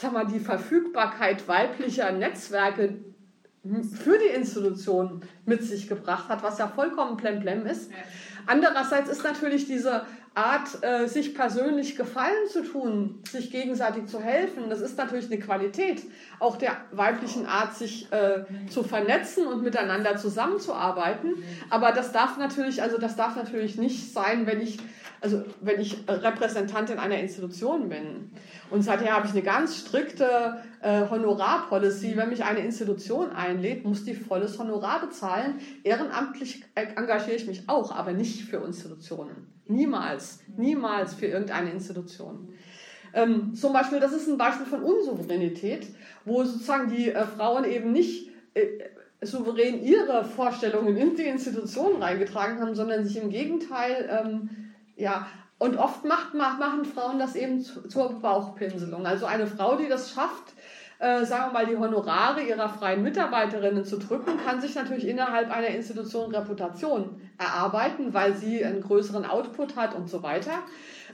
[0.00, 2.96] sag mal, die Verfügbarkeit weiblicher Netzwerke
[3.62, 7.90] für die Institutionen mit sich gebracht hat, was ja vollkommen plemplem ist.
[8.46, 14.68] Andererseits ist natürlich diese Art, äh, sich persönlich Gefallen zu tun, sich gegenseitig zu helfen,
[14.68, 16.02] das ist natürlich eine Qualität
[16.40, 21.34] auch der weiblichen Art, sich äh, zu vernetzen und miteinander zusammenzuarbeiten.
[21.70, 24.78] Aber das darf natürlich, also das darf natürlich nicht sein, wenn ich,
[25.24, 28.30] also wenn ich Repräsentantin einer Institution bin.
[28.70, 32.14] Und seither habe ich eine ganz strikte äh, Honorarpolicy.
[32.14, 35.60] Wenn mich eine Institution einlädt, muss die volles Honorar bezahlen.
[35.82, 39.48] Ehrenamtlich engagiere ich mich auch, aber nicht für Institutionen.
[39.66, 42.50] Niemals, niemals für irgendeine Institution.
[43.14, 45.86] Ähm, zum Beispiel, das ist ein Beispiel von Unsouveränität,
[46.26, 48.66] wo sozusagen die äh, Frauen eben nicht äh,
[49.22, 54.50] souverän ihre Vorstellungen in die Institution reingetragen haben, sondern sich im Gegenteil, ähm,
[54.96, 55.26] ja,
[55.58, 59.06] und oft macht, machen Frauen das eben zur Bauchpinselung.
[59.06, 60.52] Also eine Frau, die das schafft,
[60.98, 65.50] äh, sagen wir mal, die Honorare ihrer freien Mitarbeiterinnen zu drücken, kann sich natürlich innerhalb
[65.50, 70.62] einer Institution Reputation erarbeiten, weil sie einen größeren Output hat und so weiter.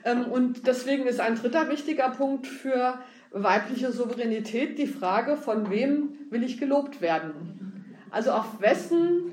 [0.04, 2.98] Ähm, und deswegen ist ein dritter wichtiger Punkt für
[3.30, 7.96] weibliche Souveränität die Frage, von wem will ich gelobt werden?
[8.10, 9.32] Also auf wessen,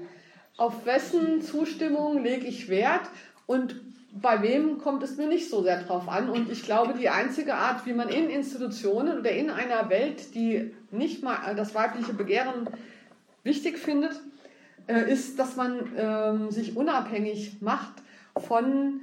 [0.57, 3.09] auf wessen Zustimmung lege ich Wert
[3.47, 3.75] und
[4.13, 6.29] bei wem kommt es mir nicht so sehr drauf an.
[6.29, 10.73] Und ich glaube, die einzige Art, wie man in Institutionen oder in einer Welt, die
[10.91, 12.69] nicht mal das weibliche Begehren
[13.43, 14.19] wichtig findet,
[14.87, 17.93] äh, ist, dass man ähm, sich unabhängig macht
[18.37, 19.01] von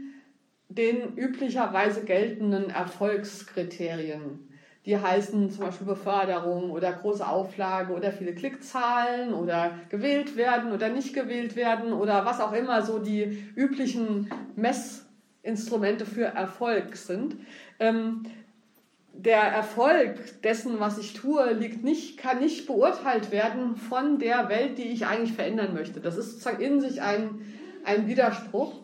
[0.69, 4.49] den üblicherweise geltenden Erfolgskriterien.
[4.87, 10.91] Die heißen zum Beispiel Beförderung oder große Auflage oder viele Klickzahlen oder gewählt werden oder
[10.91, 17.37] nicht gewählt werden oder was auch immer so die üblichen Messinstrumente für Erfolg sind.
[17.79, 18.25] Ähm,
[19.15, 24.77] der Erfolg dessen, was ich tue, liegt nicht, kann nicht beurteilt werden von der Welt,
[24.77, 26.01] die ich eigentlich verändern möchte.
[26.01, 27.41] Das ist sozusagen in sich ein,
[27.85, 28.81] ein Widerspruch.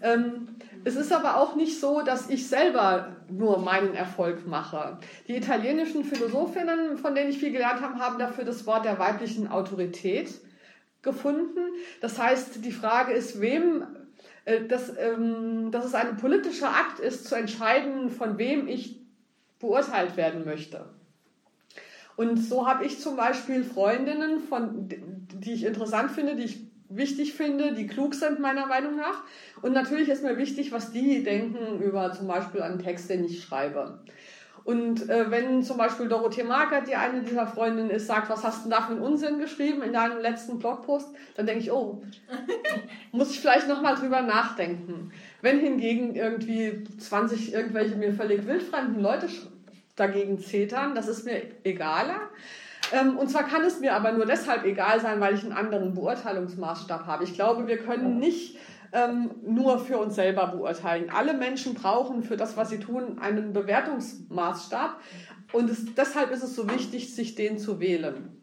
[0.00, 0.48] Ähm,
[0.84, 4.98] es ist aber auch nicht so, dass ich selber nur meinen Erfolg mache.
[5.28, 9.48] Die italienischen Philosophinnen, von denen ich viel gelernt habe, haben dafür das Wort der weiblichen
[9.48, 10.32] Autorität
[11.02, 11.60] gefunden.
[12.00, 13.84] Das heißt, die Frage ist, wem,
[14.44, 19.00] äh, dass, ähm, dass es ein politischer Akt ist, zu entscheiden, von wem ich
[19.58, 20.86] beurteilt werden möchte.
[22.16, 27.34] Und so habe ich zum Beispiel Freundinnen, von, die ich interessant finde, die ich wichtig
[27.34, 29.22] finde, die klug sind meiner Meinung nach.
[29.62, 33.42] Und natürlich ist mir wichtig, was die denken über zum Beispiel einen Text, den ich
[33.42, 34.00] schreibe.
[34.64, 38.64] Und äh, wenn zum Beispiel Dorothee Markert, die eine dieser Freundinnen ist, sagt, was hast
[38.64, 42.02] du da für einen Unsinn geschrieben in deinem letzten Blogpost, dann denke ich, oh,
[43.12, 45.10] muss ich vielleicht nochmal drüber nachdenken.
[45.40, 49.28] Wenn hingegen irgendwie 20 irgendwelche mir völlig wildfremden Leute
[49.96, 52.20] dagegen zetern, das ist mir egaler.
[52.92, 55.94] Ähm, und zwar kann es mir aber nur deshalb egal sein, weil ich einen anderen
[55.94, 57.24] Beurteilungsmaßstab habe.
[57.24, 58.58] Ich glaube, wir können nicht
[58.92, 61.10] ähm, nur für uns selber beurteilen.
[61.10, 65.00] Alle Menschen brauchen für das, was sie tun, einen Bewertungsmaßstab.
[65.52, 68.38] Und es, deshalb ist es so wichtig, sich den zu wählen.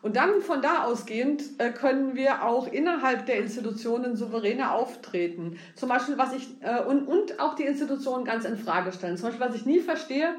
[0.00, 5.58] Und dann von da ausgehend äh, können wir auch innerhalb der Institutionen souveräner auftreten.
[5.74, 9.16] Zum Beispiel, was ich, äh, und, und auch die Institutionen ganz in Frage stellen.
[9.16, 10.34] Zum Beispiel, was ich nie verstehe,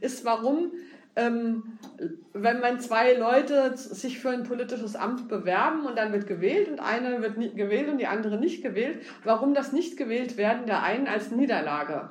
[0.00, 0.72] ist, warum
[1.16, 1.78] ähm,
[2.32, 6.80] wenn man zwei Leute sich für ein politisches Amt bewerben und dann wird gewählt und
[6.80, 11.06] eine wird gewählt und die andere nicht gewählt, warum das nicht gewählt werden der einen
[11.06, 12.10] als Niederlage?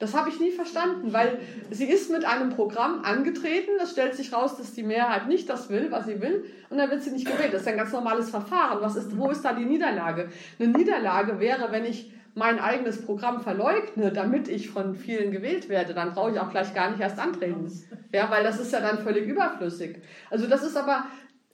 [0.00, 1.38] Das habe ich nie verstanden, weil
[1.70, 5.68] sie ist mit einem Programm angetreten, es stellt sich raus, dass die Mehrheit nicht das
[5.68, 7.52] will, was sie will, und dann wird sie nicht gewählt.
[7.52, 8.78] Das ist ein ganz normales Verfahren.
[8.80, 10.30] Was ist, wo ist da die Niederlage?
[10.58, 15.94] Eine Niederlage wäre, wenn ich mein eigenes Programm verleugne, damit ich von vielen gewählt werde,
[15.94, 17.70] dann brauche ich auch gleich gar nicht erst antreten.
[18.12, 19.98] Ja, weil das ist ja dann völlig überflüssig.
[20.30, 21.06] Also das ist aber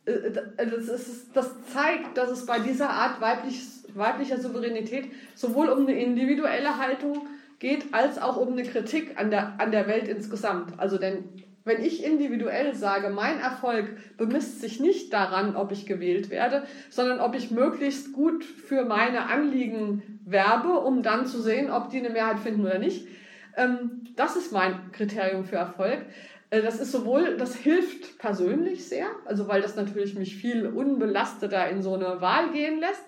[0.05, 5.87] äh, das, ist, das zeigt, dass es bei dieser Art weibliches, weiblicher Souveränität sowohl um
[5.87, 7.27] eine individuelle Haltung
[7.59, 10.79] geht, als auch um eine Kritik an der, an der Welt insgesamt.
[10.79, 11.25] Also denn
[11.67, 17.19] wenn ich individuell sage, mein Erfolg bemisst sich nicht daran, ob ich gewählt werde, sondern
[17.19, 22.11] ob ich möglichst gut für meine Anliegen werbe, um dann zu sehen, ob die eine
[22.11, 23.09] Mehrheit finden oder nicht.
[23.57, 26.07] Ähm, das ist mein Kriterium für Erfolg.
[26.51, 31.69] Äh, das ist sowohl, das hilft persönlich sehr, also weil das natürlich mich viel unbelasteter
[31.69, 33.03] in so eine Wahl gehen lässt,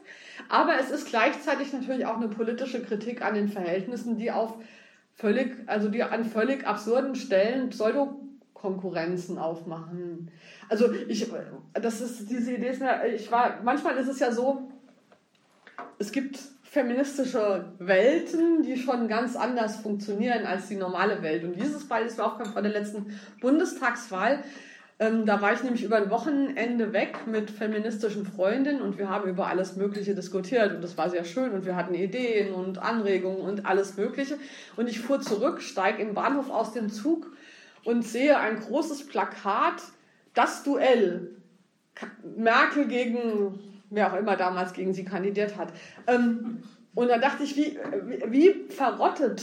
[0.49, 4.55] aber es ist gleichzeitig natürlich auch eine politische Kritik an den Verhältnissen, die auf
[5.15, 8.21] völlig, also die an völlig absurden Stellen Pseudo
[8.61, 10.31] Konkurrenzen aufmachen.
[10.69, 11.31] Also ich,
[11.75, 14.69] das ist diese Idee ist mir, ich war, manchmal ist es ja so,
[15.99, 21.45] es gibt feministische Welten, die schon ganz anders funktionieren als die normale Welt.
[21.45, 24.43] Und dieses Beispiel ist mir aufgekommen von der letzten Bundestagswahl.
[25.01, 29.31] Ähm, da war ich nämlich über ein Wochenende weg mit feministischen Freundinnen und wir haben
[29.31, 33.41] über alles Mögliche diskutiert und das war sehr schön und wir hatten Ideen und Anregungen
[33.41, 34.39] und alles Mögliche.
[34.77, 37.31] Und ich fuhr zurück, steige im Bahnhof aus dem Zug
[37.85, 39.83] und sehe ein großes Plakat,
[40.35, 41.37] das Duell,
[42.37, 43.59] Merkel gegen,
[43.91, 45.73] wer auch immer damals gegen sie kandidiert hat.
[46.07, 46.63] Ähm,
[46.95, 47.79] und da dachte ich, wie,
[48.27, 49.43] wie verrottet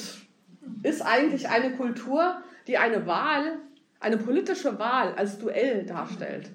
[0.84, 3.60] ist eigentlich eine Kultur, die eine Wahl,
[4.00, 6.50] eine politische Wahl als Duell darstellt.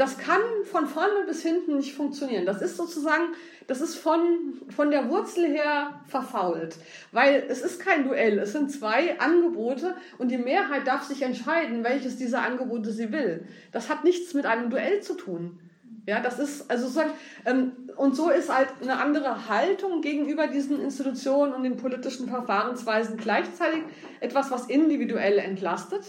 [0.00, 2.46] Das kann von vorne bis hinten nicht funktionieren.
[2.46, 3.34] Das ist sozusagen
[3.70, 6.74] das ist von, von der Wurzel her verfault.
[7.12, 11.84] Weil es ist kein Duell, es sind zwei Angebote und die Mehrheit darf sich entscheiden,
[11.84, 13.46] welches dieser Angebote sie will.
[13.70, 15.60] Das hat nichts mit einem Duell zu tun.
[16.04, 17.12] Ja, das ist, also sozusagen,
[17.44, 23.18] ähm, und so ist halt eine andere Haltung gegenüber diesen Institutionen und den politischen Verfahrensweisen
[23.18, 23.82] gleichzeitig
[24.18, 26.06] etwas, was individuell entlastet,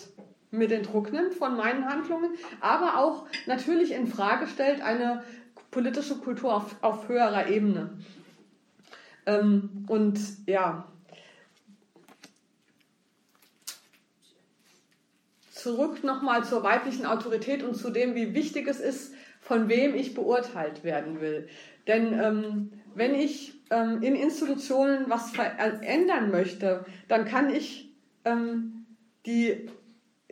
[0.51, 5.23] mit den Druck nimmt von meinen Handlungen, aber auch natürlich in Frage stellt eine
[5.71, 7.97] politische Kultur auf, auf höherer Ebene.
[9.25, 10.85] Ähm, und ja,
[15.51, 20.13] zurück nochmal zur weiblichen Autorität und zu dem, wie wichtig es ist, von wem ich
[20.13, 21.47] beurteilt werden will.
[21.87, 27.93] Denn ähm, wenn ich ähm, in Institutionen was verändern möchte, dann kann ich
[28.25, 28.85] ähm,
[29.25, 29.69] die,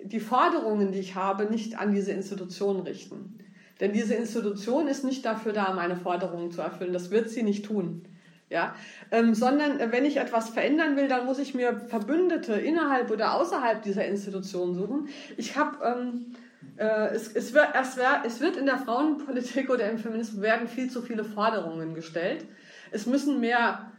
[0.03, 3.39] die Forderungen, die ich habe, nicht an diese Institution richten.
[3.79, 6.93] Denn diese Institution ist nicht dafür da, meine Forderungen zu erfüllen.
[6.93, 8.03] Das wird sie nicht tun.
[8.49, 8.73] Ja,
[9.11, 13.35] ähm, sondern äh, wenn ich etwas verändern will, dann muss ich mir Verbündete innerhalb oder
[13.35, 15.07] außerhalb dieser Institution suchen.
[15.37, 16.33] Ich habe ähm,
[16.77, 20.67] äh, es, es, wird, es, wird, es wird in der Frauenpolitik oder im Feminismus werden
[20.67, 22.45] viel zu viele Forderungen gestellt.
[22.89, 23.91] Es müssen mehr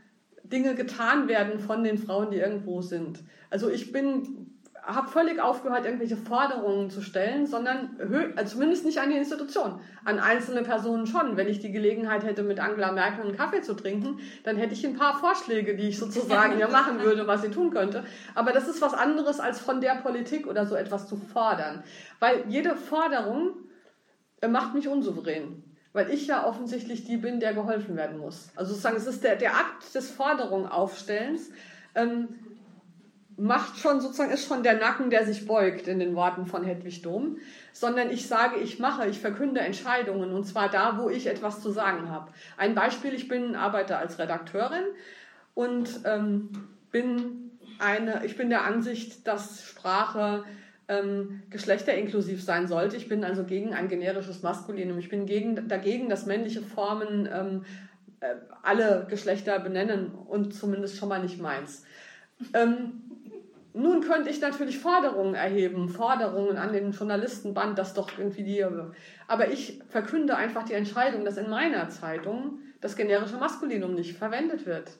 [0.43, 3.21] Dinge getan werden von den Frauen, die irgendwo sind.
[3.51, 4.50] Also ich bin
[4.83, 9.81] habe völlig aufgehört, irgendwelche Forderungen zu stellen, sondern also zumindest nicht an die Institution.
[10.05, 11.37] An einzelne Personen schon.
[11.37, 14.87] Wenn ich die Gelegenheit hätte, mit Angela Merkel einen Kaffee zu trinken, dann hätte ich
[14.87, 18.05] ein paar Vorschläge, die ich sozusagen ja machen würde, was sie tun könnte.
[18.35, 21.83] Aber das ist was anderes, als von der Politik oder so etwas zu fordern.
[22.19, 23.55] Weil jede Forderung
[24.41, 25.65] äh, macht mich unsouverän.
[25.93, 28.51] Weil ich ja offensichtlich die bin, der geholfen werden muss.
[28.55, 31.51] Also sozusagen, es ist der, der Akt des Forderungaufstellens.
[31.95, 32.29] Ähm,
[33.41, 37.03] macht schon sozusagen, ist schon der Nacken, der sich beugt in den Worten von Hedwig
[37.03, 37.39] Dom,
[37.73, 41.71] sondern ich sage, ich mache, ich verkünde Entscheidungen und zwar da, wo ich etwas zu
[41.71, 42.31] sagen habe.
[42.57, 44.85] Ein Beispiel, ich bin, arbeite als Redakteurin
[45.55, 46.51] und ähm,
[46.91, 50.45] bin eine, ich bin der Ansicht, dass Sprache
[50.89, 52.97] ähm, geschlechterinklusiv sein sollte.
[52.97, 54.99] Ich bin also gegen ein generisches Maskulinum.
[54.99, 57.65] Ich bin gegen, dagegen, dass männliche Formen ähm,
[58.21, 61.85] äh, alle Geschlechter benennen und zumindest schon mal nicht meins.
[62.55, 63.10] Ähm,
[63.73, 68.65] nun könnte ich natürlich Forderungen erheben, Forderungen an den Journalistenband, dass doch irgendwie die.
[69.29, 74.67] Aber ich verkünde einfach die Entscheidung, dass in meiner Zeitung das generische Maskulinum nicht verwendet
[74.67, 74.91] wird.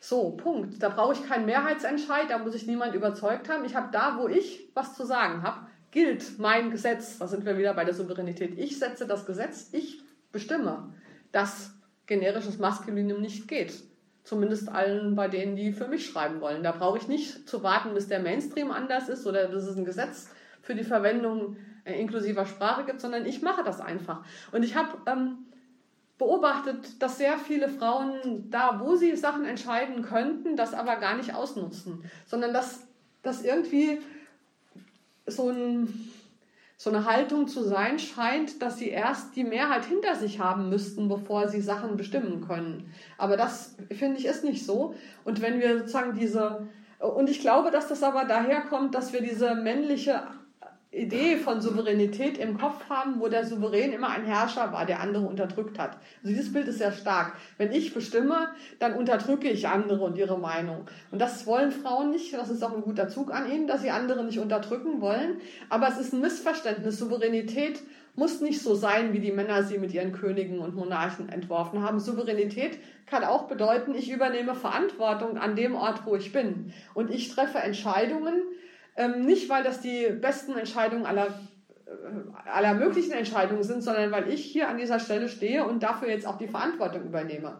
[0.00, 0.82] So, Punkt.
[0.82, 3.64] Da brauche ich keinen Mehrheitsentscheid, da muss ich niemand überzeugt haben.
[3.64, 7.18] Ich habe da, wo ich was zu sagen habe, gilt mein Gesetz.
[7.18, 8.58] Da sind wir wieder bei der Souveränität.
[8.58, 10.92] Ich setze das Gesetz, ich bestimme,
[11.32, 11.72] dass
[12.06, 13.82] generisches Maskulinum nicht geht.
[14.24, 16.62] Zumindest allen bei denen, die für mich schreiben wollen.
[16.62, 19.84] Da brauche ich nicht zu warten, bis der Mainstream anders ist oder dass es ein
[19.84, 20.30] Gesetz
[20.62, 24.24] für die Verwendung äh, inklusiver Sprache gibt, sondern ich mache das einfach.
[24.50, 25.44] Und ich habe ähm,
[26.16, 31.34] beobachtet, dass sehr viele Frauen da, wo sie Sachen entscheiden könnten, das aber gar nicht
[31.34, 32.86] ausnutzen, sondern dass
[33.22, 34.00] das irgendwie
[35.26, 36.12] so ein
[36.76, 41.08] so eine Haltung zu sein scheint, dass sie erst die Mehrheit hinter sich haben müssten,
[41.08, 42.92] bevor sie Sachen bestimmen können.
[43.16, 44.94] Aber das, finde ich, ist nicht so.
[45.24, 46.66] Und wenn wir sozusagen diese,
[46.98, 50.22] und ich glaube, dass das aber daher kommt, dass wir diese männliche
[50.94, 55.26] Idee von Souveränität im Kopf haben, wo der Souverän immer ein Herrscher war, der andere
[55.26, 55.98] unterdrückt hat.
[56.22, 57.34] Also dieses Bild ist sehr stark.
[57.58, 60.86] Wenn ich bestimme, dann unterdrücke ich andere und ihre Meinung.
[61.10, 62.32] Und das wollen Frauen nicht.
[62.32, 65.40] Das ist auch ein guter Zug an ihnen, dass sie andere nicht unterdrücken wollen.
[65.68, 66.98] Aber es ist ein Missverständnis.
[66.98, 67.80] Souveränität
[68.16, 71.98] muss nicht so sein, wie die Männer sie mit ihren Königen und Monarchen entworfen haben.
[71.98, 76.72] Souveränität kann auch bedeuten, ich übernehme Verantwortung an dem Ort, wo ich bin.
[76.94, 78.42] Und ich treffe Entscheidungen,
[78.96, 81.26] ähm, nicht weil das die besten Entscheidungen aller,
[81.86, 86.08] äh, aller möglichen Entscheidungen sind, sondern weil ich hier an dieser Stelle stehe und dafür
[86.08, 87.58] jetzt auch die Verantwortung übernehme.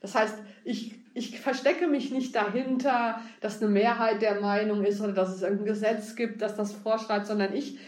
[0.00, 5.12] Das heißt, ich, ich verstecke mich nicht dahinter, dass eine Mehrheit der Meinung ist oder
[5.12, 7.78] dass es irgendein Gesetz gibt, das das vorschreibt, sondern ich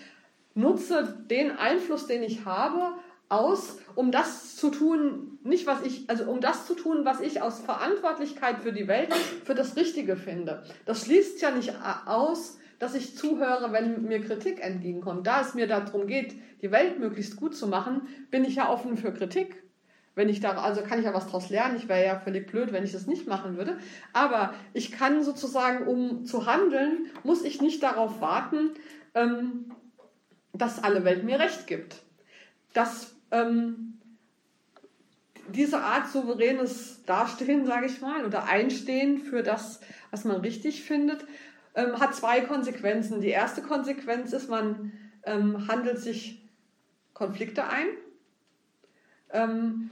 [0.54, 2.94] nutze den Einfluss, den ich habe,
[3.28, 7.42] aus, um das zu tun, nicht was ich, also um das zu tun, was ich
[7.42, 9.12] aus Verantwortlichkeit für die Welt
[9.44, 10.62] für das Richtige finde.
[10.84, 11.74] Das schließt ja nicht
[12.06, 15.26] aus, dass ich zuhöre, wenn mir Kritik entgegenkommt.
[15.26, 18.96] Da es mir darum geht, die Welt möglichst gut zu machen, bin ich ja offen
[18.96, 19.62] für Kritik.
[20.14, 21.76] Wenn ich da, also kann ich ja was daraus lernen.
[21.76, 23.78] Ich wäre ja völlig blöd, wenn ich das nicht machen würde.
[24.14, 28.70] Aber ich kann sozusagen, um zu handeln, muss ich nicht darauf warten,
[29.14, 29.72] ähm,
[30.54, 32.02] dass alle Welt mir Recht gibt.
[32.72, 33.98] Dass ähm,
[35.48, 41.26] diese Art souveränes Dastehen, sage ich mal, oder Einstehen für das, was man richtig findet,
[41.76, 43.20] ähm, hat zwei Konsequenzen.
[43.20, 44.92] Die erste Konsequenz ist, man
[45.24, 46.42] ähm, handelt sich
[47.14, 47.86] Konflikte ein.
[49.30, 49.90] Ähm,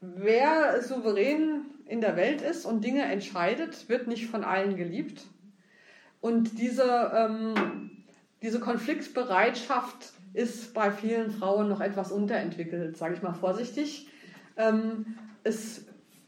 [0.00, 5.26] wer souverän in der Welt ist und Dinge entscheidet, wird nicht von allen geliebt.
[6.20, 8.04] Und diese, ähm,
[8.42, 14.08] diese Konfliktbereitschaft ist bei vielen Frauen noch etwas unterentwickelt, sage ich mal vorsichtig.
[14.56, 15.85] Ähm, es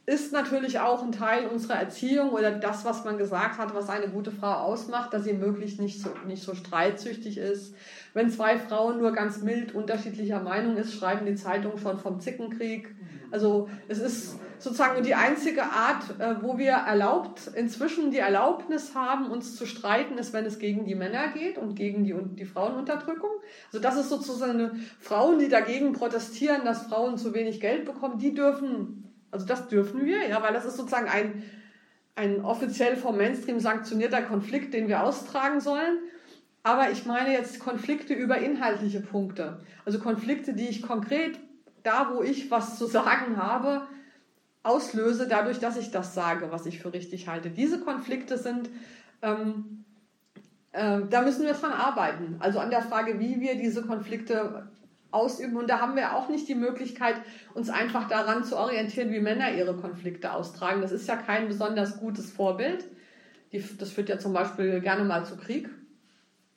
[0.09, 4.09] ist natürlich auch ein Teil unserer Erziehung oder das, was man gesagt hat, was eine
[4.09, 7.75] gute Frau ausmacht, dass sie möglichst nicht so, nicht so streitsüchtig ist.
[8.15, 12.89] Wenn zwei Frauen nur ganz mild unterschiedlicher Meinung ist, schreiben die Zeitungen schon vom Zickenkrieg.
[13.31, 19.31] Also es ist sozusagen die einzige Art, äh, wo wir erlaubt, inzwischen die Erlaubnis haben,
[19.31, 23.31] uns zu streiten, ist, wenn es gegen die Männer geht und gegen die, die Frauenunterdrückung.
[23.67, 28.33] Also das ist sozusagen Frauen, die dagegen protestieren, dass Frauen zu wenig Geld bekommen, die
[28.33, 31.43] dürfen also das dürfen wir, ja, weil das ist sozusagen ein,
[32.17, 35.99] ein offiziell vom Mainstream sanktionierter Konflikt, den wir austragen sollen.
[36.63, 39.61] Aber ich meine jetzt Konflikte über inhaltliche Punkte.
[39.85, 41.39] Also Konflikte, die ich konkret
[41.83, 43.87] da, wo ich was zu sagen habe,
[44.63, 47.51] auslöse, dadurch, dass ich das sage, was ich für richtig halte.
[47.51, 48.69] Diese Konflikte sind,
[49.23, 49.85] ähm,
[50.73, 52.37] äh, da müssen wir dran arbeiten.
[52.41, 54.69] Also an der Frage, wie wir diese Konflikte
[55.11, 55.57] ausüben.
[55.57, 57.17] Und da haben wir auch nicht die Möglichkeit,
[57.55, 60.83] uns einfach daran zu orientieren, wie Männer ihre Konflikte austragen.
[60.83, 62.85] Das ist ja kein besonders gutes Vorbild.
[63.53, 65.71] Die, das führt ja zum Beispiel gerne mal zu Krieg.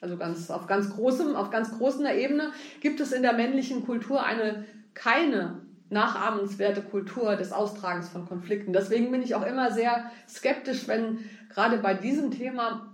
[0.01, 4.23] Also ganz, auf ganz großem, auf ganz großer Ebene gibt es in der männlichen Kultur
[4.23, 8.73] eine, keine nachahmenswerte Kultur des Austragens von Konflikten.
[8.73, 12.90] Deswegen bin ich auch immer sehr skeptisch, wenn gerade bei diesem Thema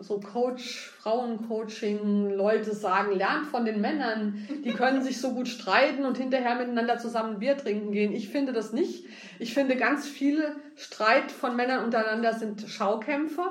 [0.00, 6.04] so Coach, Frauencoaching, Leute sagen, lernt von den Männern, die können sich so gut streiten
[6.06, 8.12] und hinterher miteinander zusammen Bier trinken gehen.
[8.12, 9.04] Ich finde das nicht.
[9.38, 13.42] Ich finde ganz viele Streit von Männern untereinander sind Schaukämpfe,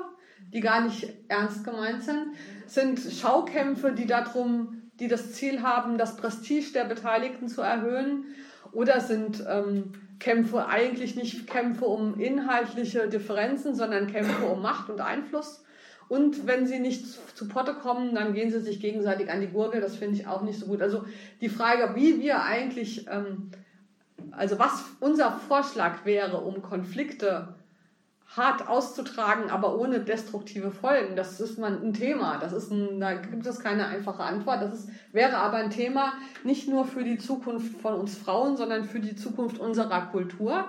[0.52, 2.26] die gar nicht ernst gemeint sind,
[2.66, 8.24] sind Schaukämpfe, die darum, die das Ziel haben, das Prestige der Beteiligten zu erhöhen
[8.72, 15.00] oder sind ähm, Kämpfe eigentlich nicht Kämpfe um inhaltliche Differenzen, sondern Kämpfe um Macht und
[15.00, 15.64] Einfluss.
[16.10, 19.80] Und wenn sie nicht zu Potte kommen, dann gehen sie sich gegenseitig an die Gurgel.
[19.80, 20.82] Das finde ich auch nicht so gut.
[20.82, 21.04] Also
[21.40, 23.52] die Frage, wie wir eigentlich, ähm,
[24.32, 27.54] also was unser Vorschlag wäre, um Konflikte
[28.26, 32.38] hart auszutragen, aber ohne destruktive Folgen, das ist man ein Thema.
[32.38, 34.62] Das ist ein, da gibt es keine einfache Antwort.
[34.62, 38.82] Das ist, wäre aber ein Thema nicht nur für die Zukunft von uns Frauen, sondern
[38.82, 40.64] für die Zukunft unserer Kultur.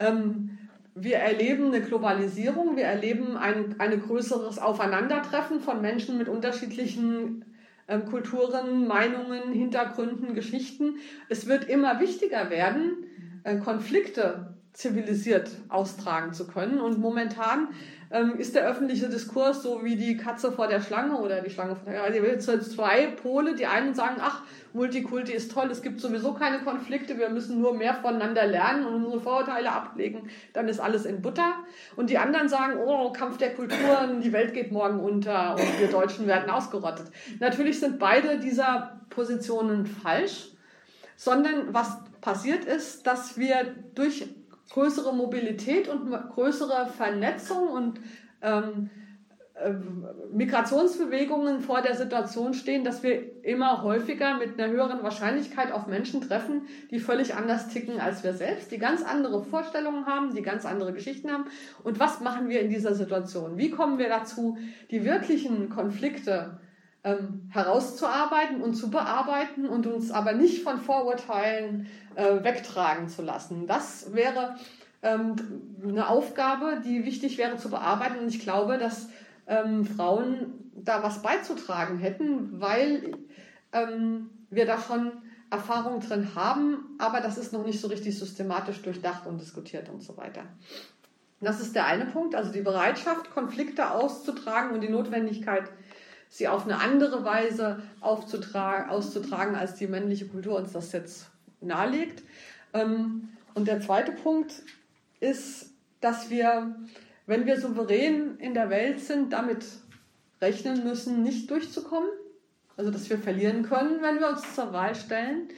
[0.00, 0.58] Ähm,
[0.94, 7.44] wir erleben eine Globalisierung, wir erleben ein, ein größeres Aufeinandertreffen von Menschen mit unterschiedlichen
[7.88, 10.96] ähm, Kulturen, Meinungen, Hintergründen, Geschichten.
[11.28, 13.06] Es wird immer wichtiger werden,
[13.44, 16.80] äh, Konflikte zivilisiert austragen zu können.
[16.80, 17.68] Und momentan
[18.10, 21.76] ähm, ist der öffentliche Diskurs so wie die Katze vor der Schlange oder die Schlange
[21.76, 22.50] vor der Katze.
[22.52, 23.54] Also zwei Pole.
[23.54, 27.74] Die einen sagen, ach, Multikulti ist toll, es gibt sowieso keine Konflikte, wir müssen nur
[27.74, 31.54] mehr voneinander lernen und unsere Vorurteile ablegen, dann ist alles in Butter.
[31.96, 35.88] Und die anderen sagen, oh, Kampf der Kulturen, die Welt geht morgen unter und wir
[35.88, 37.08] Deutschen werden ausgerottet.
[37.40, 40.48] Natürlich sind beide dieser Positionen falsch,
[41.16, 44.26] sondern was passiert ist, dass wir durch
[44.70, 48.00] größere Mobilität und größere Vernetzung und
[48.40, 48.90] ähm,
[49.64, 55.86] ähm, Migrationsbewegungen vor der Situation stehen, dass wir immer häufiger mit einer höheren Wahrscheinlichkeit auf
[55.86, 60.42] Menschen treffen, die völlig anders ticken als wir selbst, die ganz andere Vorstellungen haben, die
[60.42, 61.44] ganz andere Geschichten haben.
[61.84, 63.58] Und was machen wir in dieser Situation?
[63.58, 64.56] Wie kommen wir dazu,
[64.90, 66.58] die wirklichen Konflikte
[67.04, 73.66] ähm, herauszuarbeiten und zu bearbeiten und uns aber nicht von Vorurteilen äh, wegtragen zu lassen?
[73.66, 74.56] Das wäre
[75.02, 75.36] ähm,
[75.82, 78.20] eine Aufgabe, die wichtig wäre zu bearbeiten.
[78.20, 79.08] Und ich glaube, dass
[79.46, 83.16] ähm, Frauen da was beizutragen hätten, weil
[83.72, 85.12] ähm, wir da schon
[85.50, 90.02] Erfahrung drin haben, aber das ist noch nicht so richtig systematisch durchdacht und diskutiert und
[90.02, 90.44] so weiter.
[91.40, 95.64] Das ist der eine Punkt, also die Bereitschaft, Konflikte auszutragen und die Notwendigkeit,
[96.32, 101.30] sie auf eine andere Weise auszutragen, als die männliche Kultur uns das jetzt
[101.60, 102.22] nahelegt.
[102.72, 104.62] Ähm, und der zweite Punkt
[105.20, 105.70] ist,
[106.00, 106.74] dass wir
[107.26, 109.64] wenn wir souverän in der Welt sind, damit
[110.40, 112.10] rechnen müssen, nicht durchzukommen.
[112.76, 115.48] Also, dass wir verlieren können, wenn wir uns zur Wahl stellen.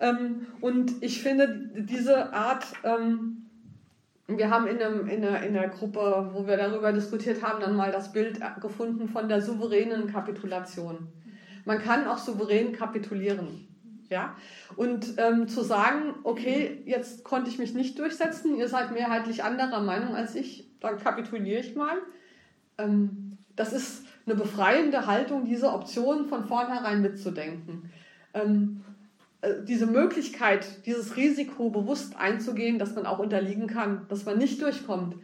[0.00, 3.47] Ähm, und ich finde, diese Art, ähm,
[4.28, 7.74] wir haben in, einem, in, einer, in einer Gruppe, wo wir darüber diskutiert haben, dann
[7.74, 11.08] mal das Bild gefunden von der souveränen Kapitulation.
[11.64, 13.68] Man kann auch souverän kapitulieren.
[14.10, 14.36] Ja?
[14.76, 19.80] Und ähm, zu sagen, okay, jetzt konnte ich mich nicht durchsetzen, ihr seid mehrheitlich anderer
[19.80, 21.96] Meinung als ich, dann kapituliere ich mal.
[22.76, 27.90] Ähm, das ist eine befreiende Haltung, diese Option von vornherein mitzudenken.
[28.34, 28.87] Ähm, äh,
[29.62, 35.16] diese Möglichkeit, dieses Risiko bewusst einzugehen, dass man auch unterliegen kann, dass man nicht durchkommt.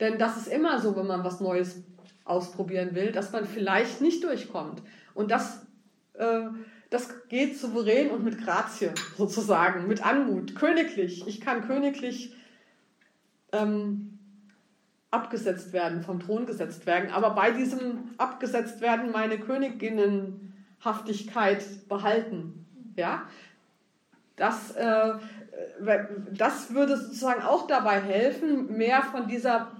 [0.00, 1.84] Denn das ist immer so, wenn man was Neues
[2.24, 4.82] ausprobieren will, dass man vielleicht nicht durchkommt.
[5.14, 5.66] Und das,
[6.14, 6.46] äh,
[6.90, 11.26] das geht souverän und mit Grazie sozusagen, mit Anmut, königlich.
[11.28, 12.34] Ich kann königlich
[13.52, 14.18] ähm,
[15.12, 22.66] abgesetzt werden, vom Thron gesetzt werden, aber bei diesem abgesetzt werden meine Königinnenhaftigkeit behalten.
[22.96, 23.28] Ja?
[24.40, 25.12] Das, äh,
[26.32, 29.70] das würde sozusagen auch dabei helfen, mehr von dieser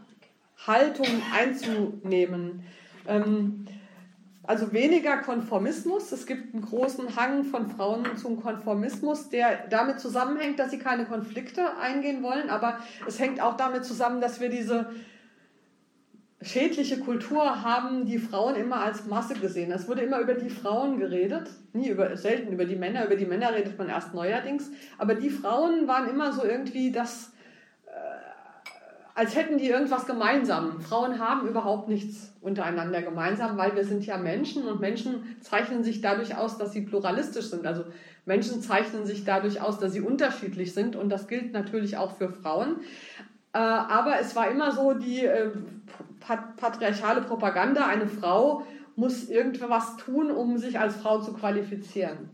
[0.67, 2.63] Haltung einzunehmen.
[3.09, 3.65] Ähm,
[4.43, 6.13] also weniger Konformismus.
[6.13, 11.07] Es gibt einen großen Hang von Frauen zum Konformismus, der damit zusammenhängt, dass sie keine
[11.07, 14.91] Konflikte eingehen wollen, aber es hängt auch damit zusammen, dass wir diese
[16.43, 19.71] schädliche Kultur haben die Frauen immer als Masse gesehen.
[19.73, 23.07] Es wurde immer über die Frauen geredet, nie über, selten über die Männer.
[23.07, 24.71] Über die Männer redet man erst neuerdings.
[24.97, 27.33] Aber die Frauen waren immer so irgendwie das,
[27.87, 27.91] äh,
[29.15, 30.81] als hätten die irgendwas gemeinsam.
[30.81, 36.01] Frauen haben überhaupt nichts untereinander gemeinsam, weil wir sind ja Menschen und Menschen zeichnen sich
[36.01, 37.67] dadurch aus, dass sie pluralistisch sind.
[37.67, 37.85] Also
[38.25, 42.31] Menschen zeichnen sich dadurch aus, dass sie unterschiedlich sind und das gilt natürlich auch für
[42.31, 42.77] Frauen.
[43.53, 45.51] Äh, aber es war immer so die äh,
[46.57, 52.31] patriarchale Propaganda, eine Frau muss irgendwas tun, um sich als Frau zu qualifizieren.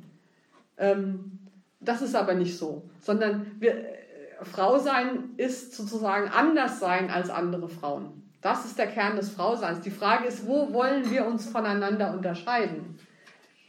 [0.76, 1.38] Ähm,
[1.80, 3.96] das ist aber nicht so, sondern wir, äh,
[4.42, 8.22] Frau sein ist sozusagen anders sein als andere Frauen.
[8.42, 9.80] Das ist der Kern des Frauseins.
[9.80, 12.98] Die Frage ist, wo wollen wir uns voneinander unterscheiden?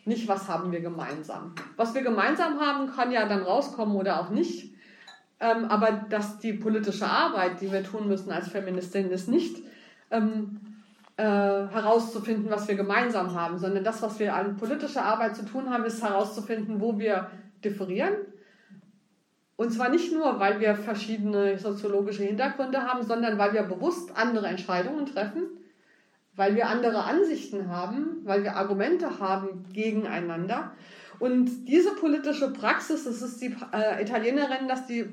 [0.05, 1.53] Nicht, was haben wir gemeinsam.
[1.75, 4.73] Was wir gemeinsam haben, kann ja dann rauskommen oder auch nicht.
[5.39, 9.63] Ähm, aber dass die politische Arbeit, die wir tun müssen als Feministin, ist nicht
[10.09, 10.59] ähm,
[11.17, 15.69] äh, herauszufinden, was wir gemeinsam haben, sondern das, was wir an politischer Arbeit zu tun
[15.69, 17.29] haben, ist herauszufinden, wo wir
[17.63, 18.13] differieren.
[19.55, 24.47] Und zwar nicht nur, weil wir verschiedene soziologische Hintergründe haben, sondern weil wir bewusst andere
[24.47, 25.43] Entscheidungen treffen,
[26.35, 30.71] weil wir andere Ansichten haben, weil wir Argumente haben gegeneinander
[31.19, 35.07] und diese politische Praxis, das ist die äh, Italienerin, dass die äh,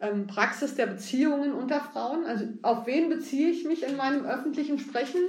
[0.00, 4.78] ähm, Praxis der Beziehungen unter Frauen, also auf wen beziehe ich mich in meinem öffentlichen
[4.78, 5.20] Sprechen?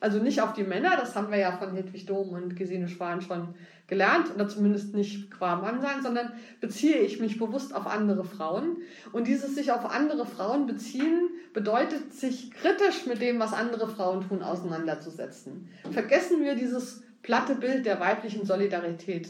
[0.00, 3.20] Also nicht auf die Männer, das haben wir ja von Hedwig Dom und Gesine Schwan
[3.20, 3.54] schon
[3.88, 8.76] gelernt, oder zumindest nicht qua Mann sein, sondern beziehe ich mich bewusst auf andere Frauen.
[9.12, 14.28] Und dieses sich auf andere Frauen beziehen bedeutet, sich kritisch mit dem, was andere Frauen
[14.28, 15.68] tun, auseinanderzusetzen.
[15.90, 19.28] Vergessen wir dieses platte Bild der weiblichen Solidarität.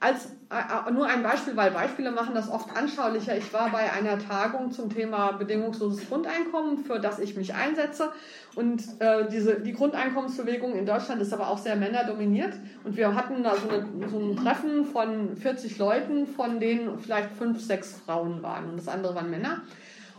[0.00, 3.36] Als äh, nur ein Beispiel, weil Beispiele machen das oft anschaulicher.
[3.36, 8.12] Ich war bei einer Tagung zum Thema bedingungsloses Grundeinkommen, für das ich mich einsetze.
[8.54, 12.54] Und äh, diese, die Grundeinkommensbewegung in Deutschland ist aber auch sehr männerdominiert.
[12.84, 17.32] Und wir hatten da so, eine, so ein Treffen von 40 Leuten, von denen vielleicht
[17.32, 19.62] fünf, sechs Frauen waren und das andere waren Männer.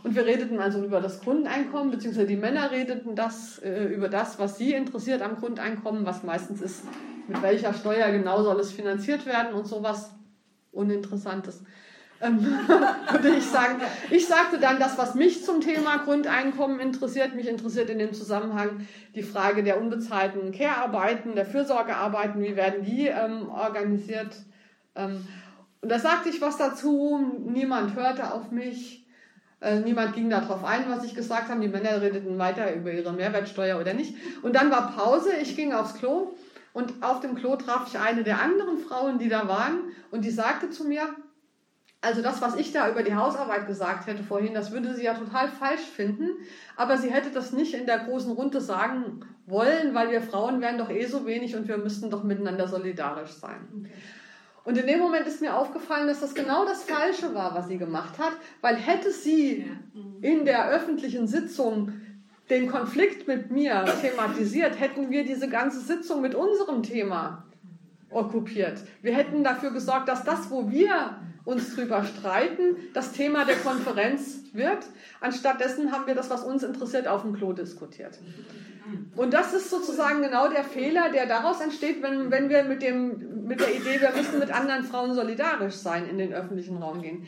[0.02, 4.38] Und wir redeten also über das Grundeinkommen, beziehungsweise die Männer redeten das, äh, über das,
[4.38, 6.84] was sie interessiert am Grundeinkommen, was meistens ist,
[7.28, 10.10] mit welcher Steuer genau soll es finanziert werden und sowas
[10.72, 11.62] Uninteressantes.
[12.20, 12.38] ähm,
[13.10, 13.80] würde ich sagen.
[14.10, 18.86] Ich sagte dann, das, was mich zum Thema Grundeinkommen interessiert, mich interessiert in dem Zusammenhang
[19.14, 24.34] die Frage der unbezahlten Care-Arbeiten, der Fürsorgearbeiten, wie werden die ähm, organisiert.
[24.94, 25.26] Ähm,
[25.82, 29.06] und da sagte ich was dazu, niemand hörte auf mich,
[29.60, 33.12] äh, niemand ging darauf ein, was ich gesagt habe, die Männer redeten weiter über ihre
[33.12, 34.14] Mehrwertsteuer oder nicht.
[34.42, 36.34] Und dann war Pause, ich ging aufs Klo
[36.72, 40.30] und auf dem Klo traf ich eine der anderen Frauen, die da waren und die
[40.30, 41.02] sagte zu mir,
[42.02, 45.12] also das, was ich da über die Hausarbeit gesagt hätte vorhin, das würde sie ja
[45.12, 46.30] total falsch finden.
[46.74, 50.78] Aber sie hätte das nicht in der großen Runde sagen wollen, weil wir Frauen wären
[50.78, 53.68] doch eh so wenig und wir müssten doch miteinander solidarisch sein.
[53.80, 53.90] Okay.
[54.64, 57.78] Und in dem Moment ist mir aufgefallen, dass das genau das Falsche war, was sie
[57.78, 59.70] gemacht hat, weil hätte sie
[60.20, 61.92] in der öffentlichen Sitzung
[62.50, 67.44] den Konflikt mit mir thematisiert, hätten wir diese ganze Sitzung mit unserem Thema
[68.10, 68.82] okkupiert.
[69.02, 74.40] Wir hätten dafür gesorgt, dass das, wo wir uns drüber streiten, das Thema der Konferenz
[74.52, 74.84] wird.
[75.20, 78.18] Anstattdessen haben wir das, was uns interessiert, auf dem Klo diskutiert.
[79.16, 83.46] Und das ist sozusagen genau der Fehler, der daraus entsteht, wenn, wenn wir mit, dem,
[83.46, 87.26] mit der Idee, wir müssen mit anderen Frauen solidarisch sein, in den öffentlichen Raum gehen.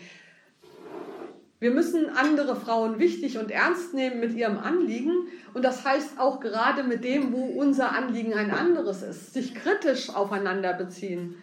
[1.61, 5.29] Wir müssen andere Frauen wichtig und ernst nehmen mit ihrem Anliegen.
[5.55, 10.11] Und das heißt auch gerade mit dem, wo unser Anliegen ein anderes ist, sich kritisch
[10.11, 11.37] aufeinander beziehen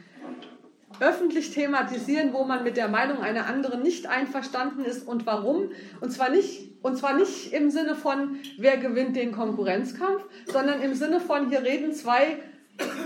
[0.99, 5.71] öffentlich thematisieren, wo man mit der Meinung einer anderen nicht einverstanden ist und warum.
[6.01, 10.93] Und zwar nicht, und zwar nicht im Sinne von, wer gewinnt den Konkurrenzkampf, sondern im
[10.93, 12.39] Sinne von, hier reden zwei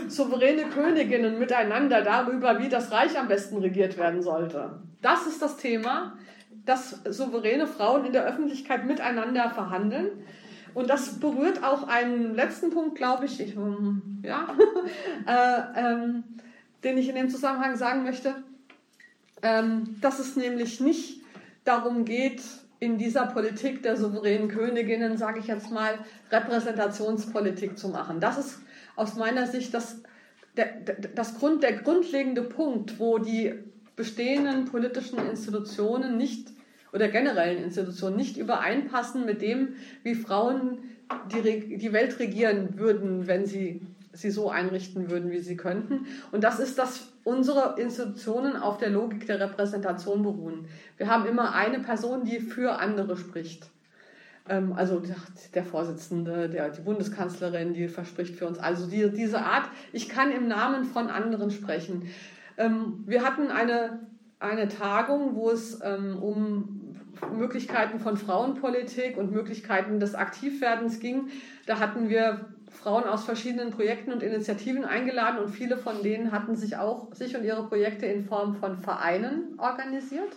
[0.08, 4.80] souveräne Königinnen miteinander darüber, wie das Reich am besten regiert werden sollte.
[5.02, 6.18] Das ist das Thema,
[6.66, 10.10] dass souveräne Frauen in der Öffentlichkeit miteinander verhandeln.
[10.74, 13.56] Und das berührt auch einen letzten Punkt, glaube ich, ich
[14.24, 14.48] ja,
[15.28, 16.24] äh, ähm,
[16.84, 18.36] den ich in dem Zusammenhang sagen möchte,
[19.42, 21.22] ähm, dass es nämlich nicht
[21.64, 22.42] darum geht,
[22.80, 26.00] in dieser Politik der souveränen Königinnen, sage ich jetzt mal,
[26.32, 28.20] Repräsentationspolitik zu machen.
[28.20, 28.60] Das ist
[28.98, 30.02] aus meiner Sicht das,
[30.58, 30.82] der,
[31.16, 33.54] das Grund, der grundlegende Punkt, wo die
[33.96, 36.50] bestehenden politischen Institutionen nicht
[36.92, 40.80] oder generellen Institutionen nicht übereinpassen mit dem, wie Frauen
[41.32, 43.82] die, die Welt regieren würden, wenn sie
[44.14, 46.06] sie so einrichten würden, wie sie könnten.
[46.32, 50.68] Und das ist, dass unsere Institutionen auf der Logik der Repräsentation beruhen.
[50.98, 53.70] Wir haben immer eine Person, die für andere spricht.
[54.48, 55.02] Ähm, also
[55.54, 58.60] der Vorsitzende, der, die Bundeskanzlerin, die verspricht für uns.
[58.60, 62.10] Also die, diese Art, ich kann im Namen von anderen sprechen.
[62.58, 64.08] Ähm, wir hatten eine,
[64.40, 66.80] eine Tagung, wo es ähm, um
[67.36, 71.30] Möglichkeiten von Frauenpolitik und Möglichkeiten des Aktivwerdens ging.
[71.66, 72.54] Da hatten wir
[72.84, 77.36] Frauen aus verschiedenen Projekten und Initiativen eingeladen und viele von denen hatten sich auch sich
[77.38, 80.36] und ihre Projekte in Form von Vereinen organisiert.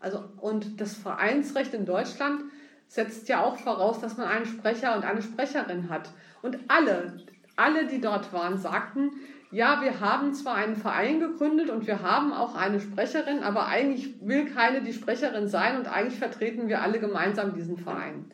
[0.00, 2.42] Also und das Vereinsrecht in Deutschland
[2.88, 6.10] setzt ja auch voraus, dass man einen Sprecher und eine Sprecherin hat.
[6.42, 7.24] Und alle,
[7.54, 9.12] alle, die dort waren, sagten,
[9.52, 14.20] ja, wir haben zwar einen Verein gegründet und wir haben auch eine Sprecherin, aber eigentlich
[14.20, 18.26] will keine die Sprecherin sein und eigentlich vertreten wir alle gemeinsam diesen Verein.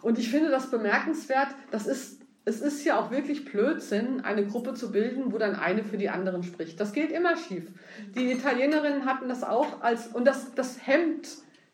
[0.00, 4.74] Und ich finde das bemerkenswert, das ist es ist ja auch wirklich Blödsinn, eine Gruppe
[4.74, 6.78] zu bilden, wo dann eine für die anderen spricht.
[6.78, 7.64] Das geht immer schief.
[8.14, 11.28] Die Italienerinnen hatten das auch als, und das, das hemmt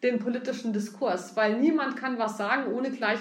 [0.04, 3.18] den politischen Diskurs, weil niemand kann was sagen, ohne gleich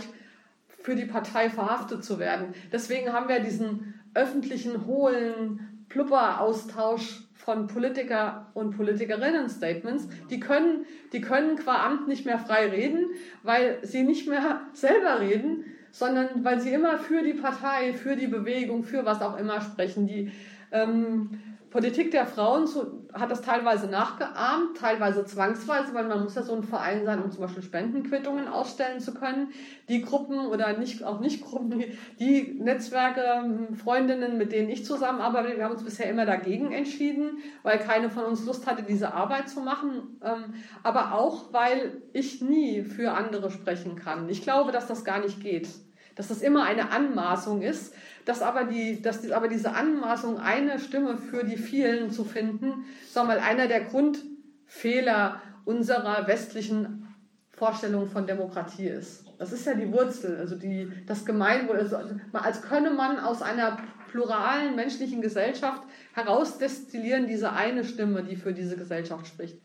[0.82, 2.54] für die Partei verhaftet zu werden.
[2.72, 10.08] Deswegen haben wir diesen öffentlichen, hohlen Plupper-Austausch von Politiker und Politikerinnen-Statements.
[10.30, 13.08] Die können, die können qua Amt nicht mehr frei reden,
[13.42, 18.28] weil sie nicht mehr selber reden, sondern weil sie immer für die Partei, für die
[18.28, 20.08] Bewegung, für was auch immer sprechen.
[20.08, 20.32] Die
[20.72, 21.30] ähm,
[21.70, 26.54] Politik der Frauen zu, hat das teilweise nachgeahmt, teilweise zwangsweise, weil man muss ja so
[26.54, 29.52] ein Verein sein, um zum Beispiel Spendenquittungen ausstellen zu können.
[29.88, 31.84] Die Gruppen oder nicht, auch nicht Gruppen,
[32.20, 37.40] die Netzwerke, ähm, Freundinnen, mit denen ich zusammenarbeite, wir haben uns bisher immer dagegen entschieden,
[37.64, 40.20] weil keine von uns Lust hatte, diese Arbeit zu machen.
[40.24, 40.54] Ähm,
[40.84, 44.30] aber auch, weil ich nie für andere sprechen kann.
[44.30, 45.68] Ich glaube, dass das gar nicht geht.
[46.16, 47.96] Dass das immer eine Anmaßung ist,
[48.26, 53.28] dass aber, die, dass aber diese Anmaßung, eine Stimme für die vielen zu finden, sagen
[53.28, 57.08] mal, einer der Grundfehler unserer westlichen
[57.52, 59.26] Vorstellung von Demokratie ist.
[59.38, 61.78] Das ist ja die Wurzel, also die, das Gemeinwohl.
[61.78, 61.98] Also
[62.34, 63.78] als könne man aus einer
[64.10, 69.60] pluralen menschlichen Gesellschaft herausdestillieren diese eine Stimme, die für diese Gesellschaft spricht.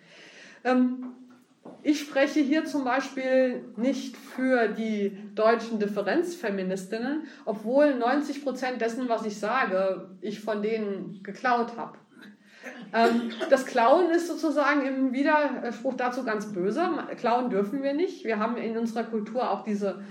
[0.65, 1.15] Ähm,
[1.85, 9.27] ich spreche hier zum Beispiel nicht für die deutschen Differenzfeministinnen, obwohl 90 Prozent dessen, was
[9.27, 11.99] ich sage, ich von denen geklaut habe.
[12.95, 16.89] Ähm, das Klauen ist sozusagen im Widerspruch dazu ganz böse.
[17.19, 18.25] Klauen dürfen wir nicht.
[18.25, 20.03] Wir haben in unserer Kultur auch diese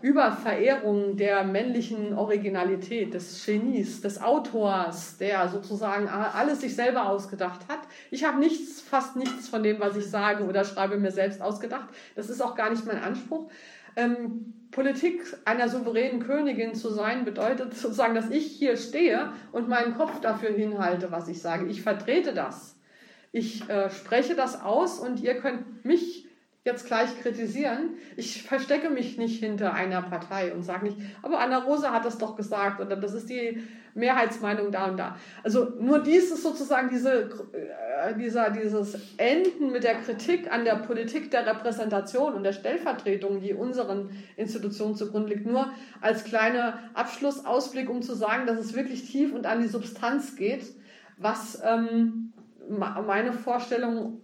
[0.00, 7.80] Überverehrung der männlichen Originalität, des Genies, des Autors, der sozusagen alles sich selber ausgedacht hat.
[8.10, 11.88] Ich habe nichts, fast nichts von dem, was ich sage oder schreibe, mir selbst ausgedacht.
[12.14, 13.50] Das ist auch gar nicht mein Anspruch.
[13.96, 19.96] Ähm, Politik einer souveränen Königin zu sein, bedeutet sozusagen, dass ich hier stehe und meinen
[19.96, 21.66] Kopf dafür hinhalte, was ich sage.
[21.66, 22.76] Ich vertrete das.
[23.32, 26.27] Ich äh, spreche das aus und ihr könnt mich
[26.64, 27.94] jetzt gleich kritisieren.
[28.16, 32.18] Ich verstecke mich nicht hinter einer Partei und sage nicht, aber Anna Rosa hat das
[32.18, 33.62] doch gesagt oder das ist die
[33.94, 35.16] Mehrheitsmeinung da und da.
[35.42, 40.76] Also nur dies ist sozusagen diese, äh, dieser, dieses Enden mit der Kritik an der
[40.76, 47.90] Politik der Repräsentation und der Stellvertretung, die unseren Institutionen zugrunde liegt, nur als kleiner Abschlussausblick,
[47.90, 50.64] um zu sagen, dass es wirklich tief und an die Substanz geht,
[51.16, 52.32] was ähm,
[52.68, 54.20] meine Vorstellung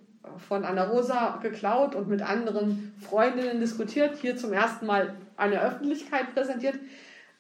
[0.49, 6.35] von Anna Rosa geklaut und mit anderen Freundinnen diskutiert, hier zum ersten Mal eine Öffentlichkeit
[6.35, 6.79] präsentiert,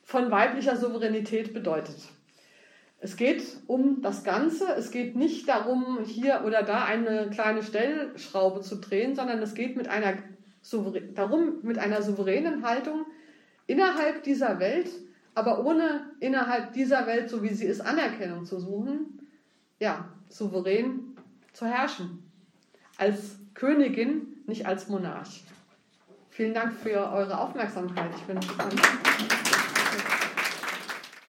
[0.02, 1.96] von weiblicher Souveränität bedeutet.
[3.00, 8.60] Es geht um das Ganze, es geht nicht darum, hier oder da eine kleine Stellschraube
[8.60, 10.14] zu drehen, sondern es geht mit einer
[11.14, 13.04] darum, mit einer souveränen Haltung
[13.66, 14.90] innerhalb dieser Welt,
[15.34, 19.28] aber ohne innerhalb dieser Welt, so wie sie ist, Anerkennung zu suchen,
[19.78, 21.16] ja, souverän
[21.52, 22.23] zu herrschen
[22.96, 25.42] als Königin, nicht als Monarch.
[26.30, 28.10] Vielen Dank für eure Aufmerksamkeit.
[28.16, 29.73] Ich wünsche euch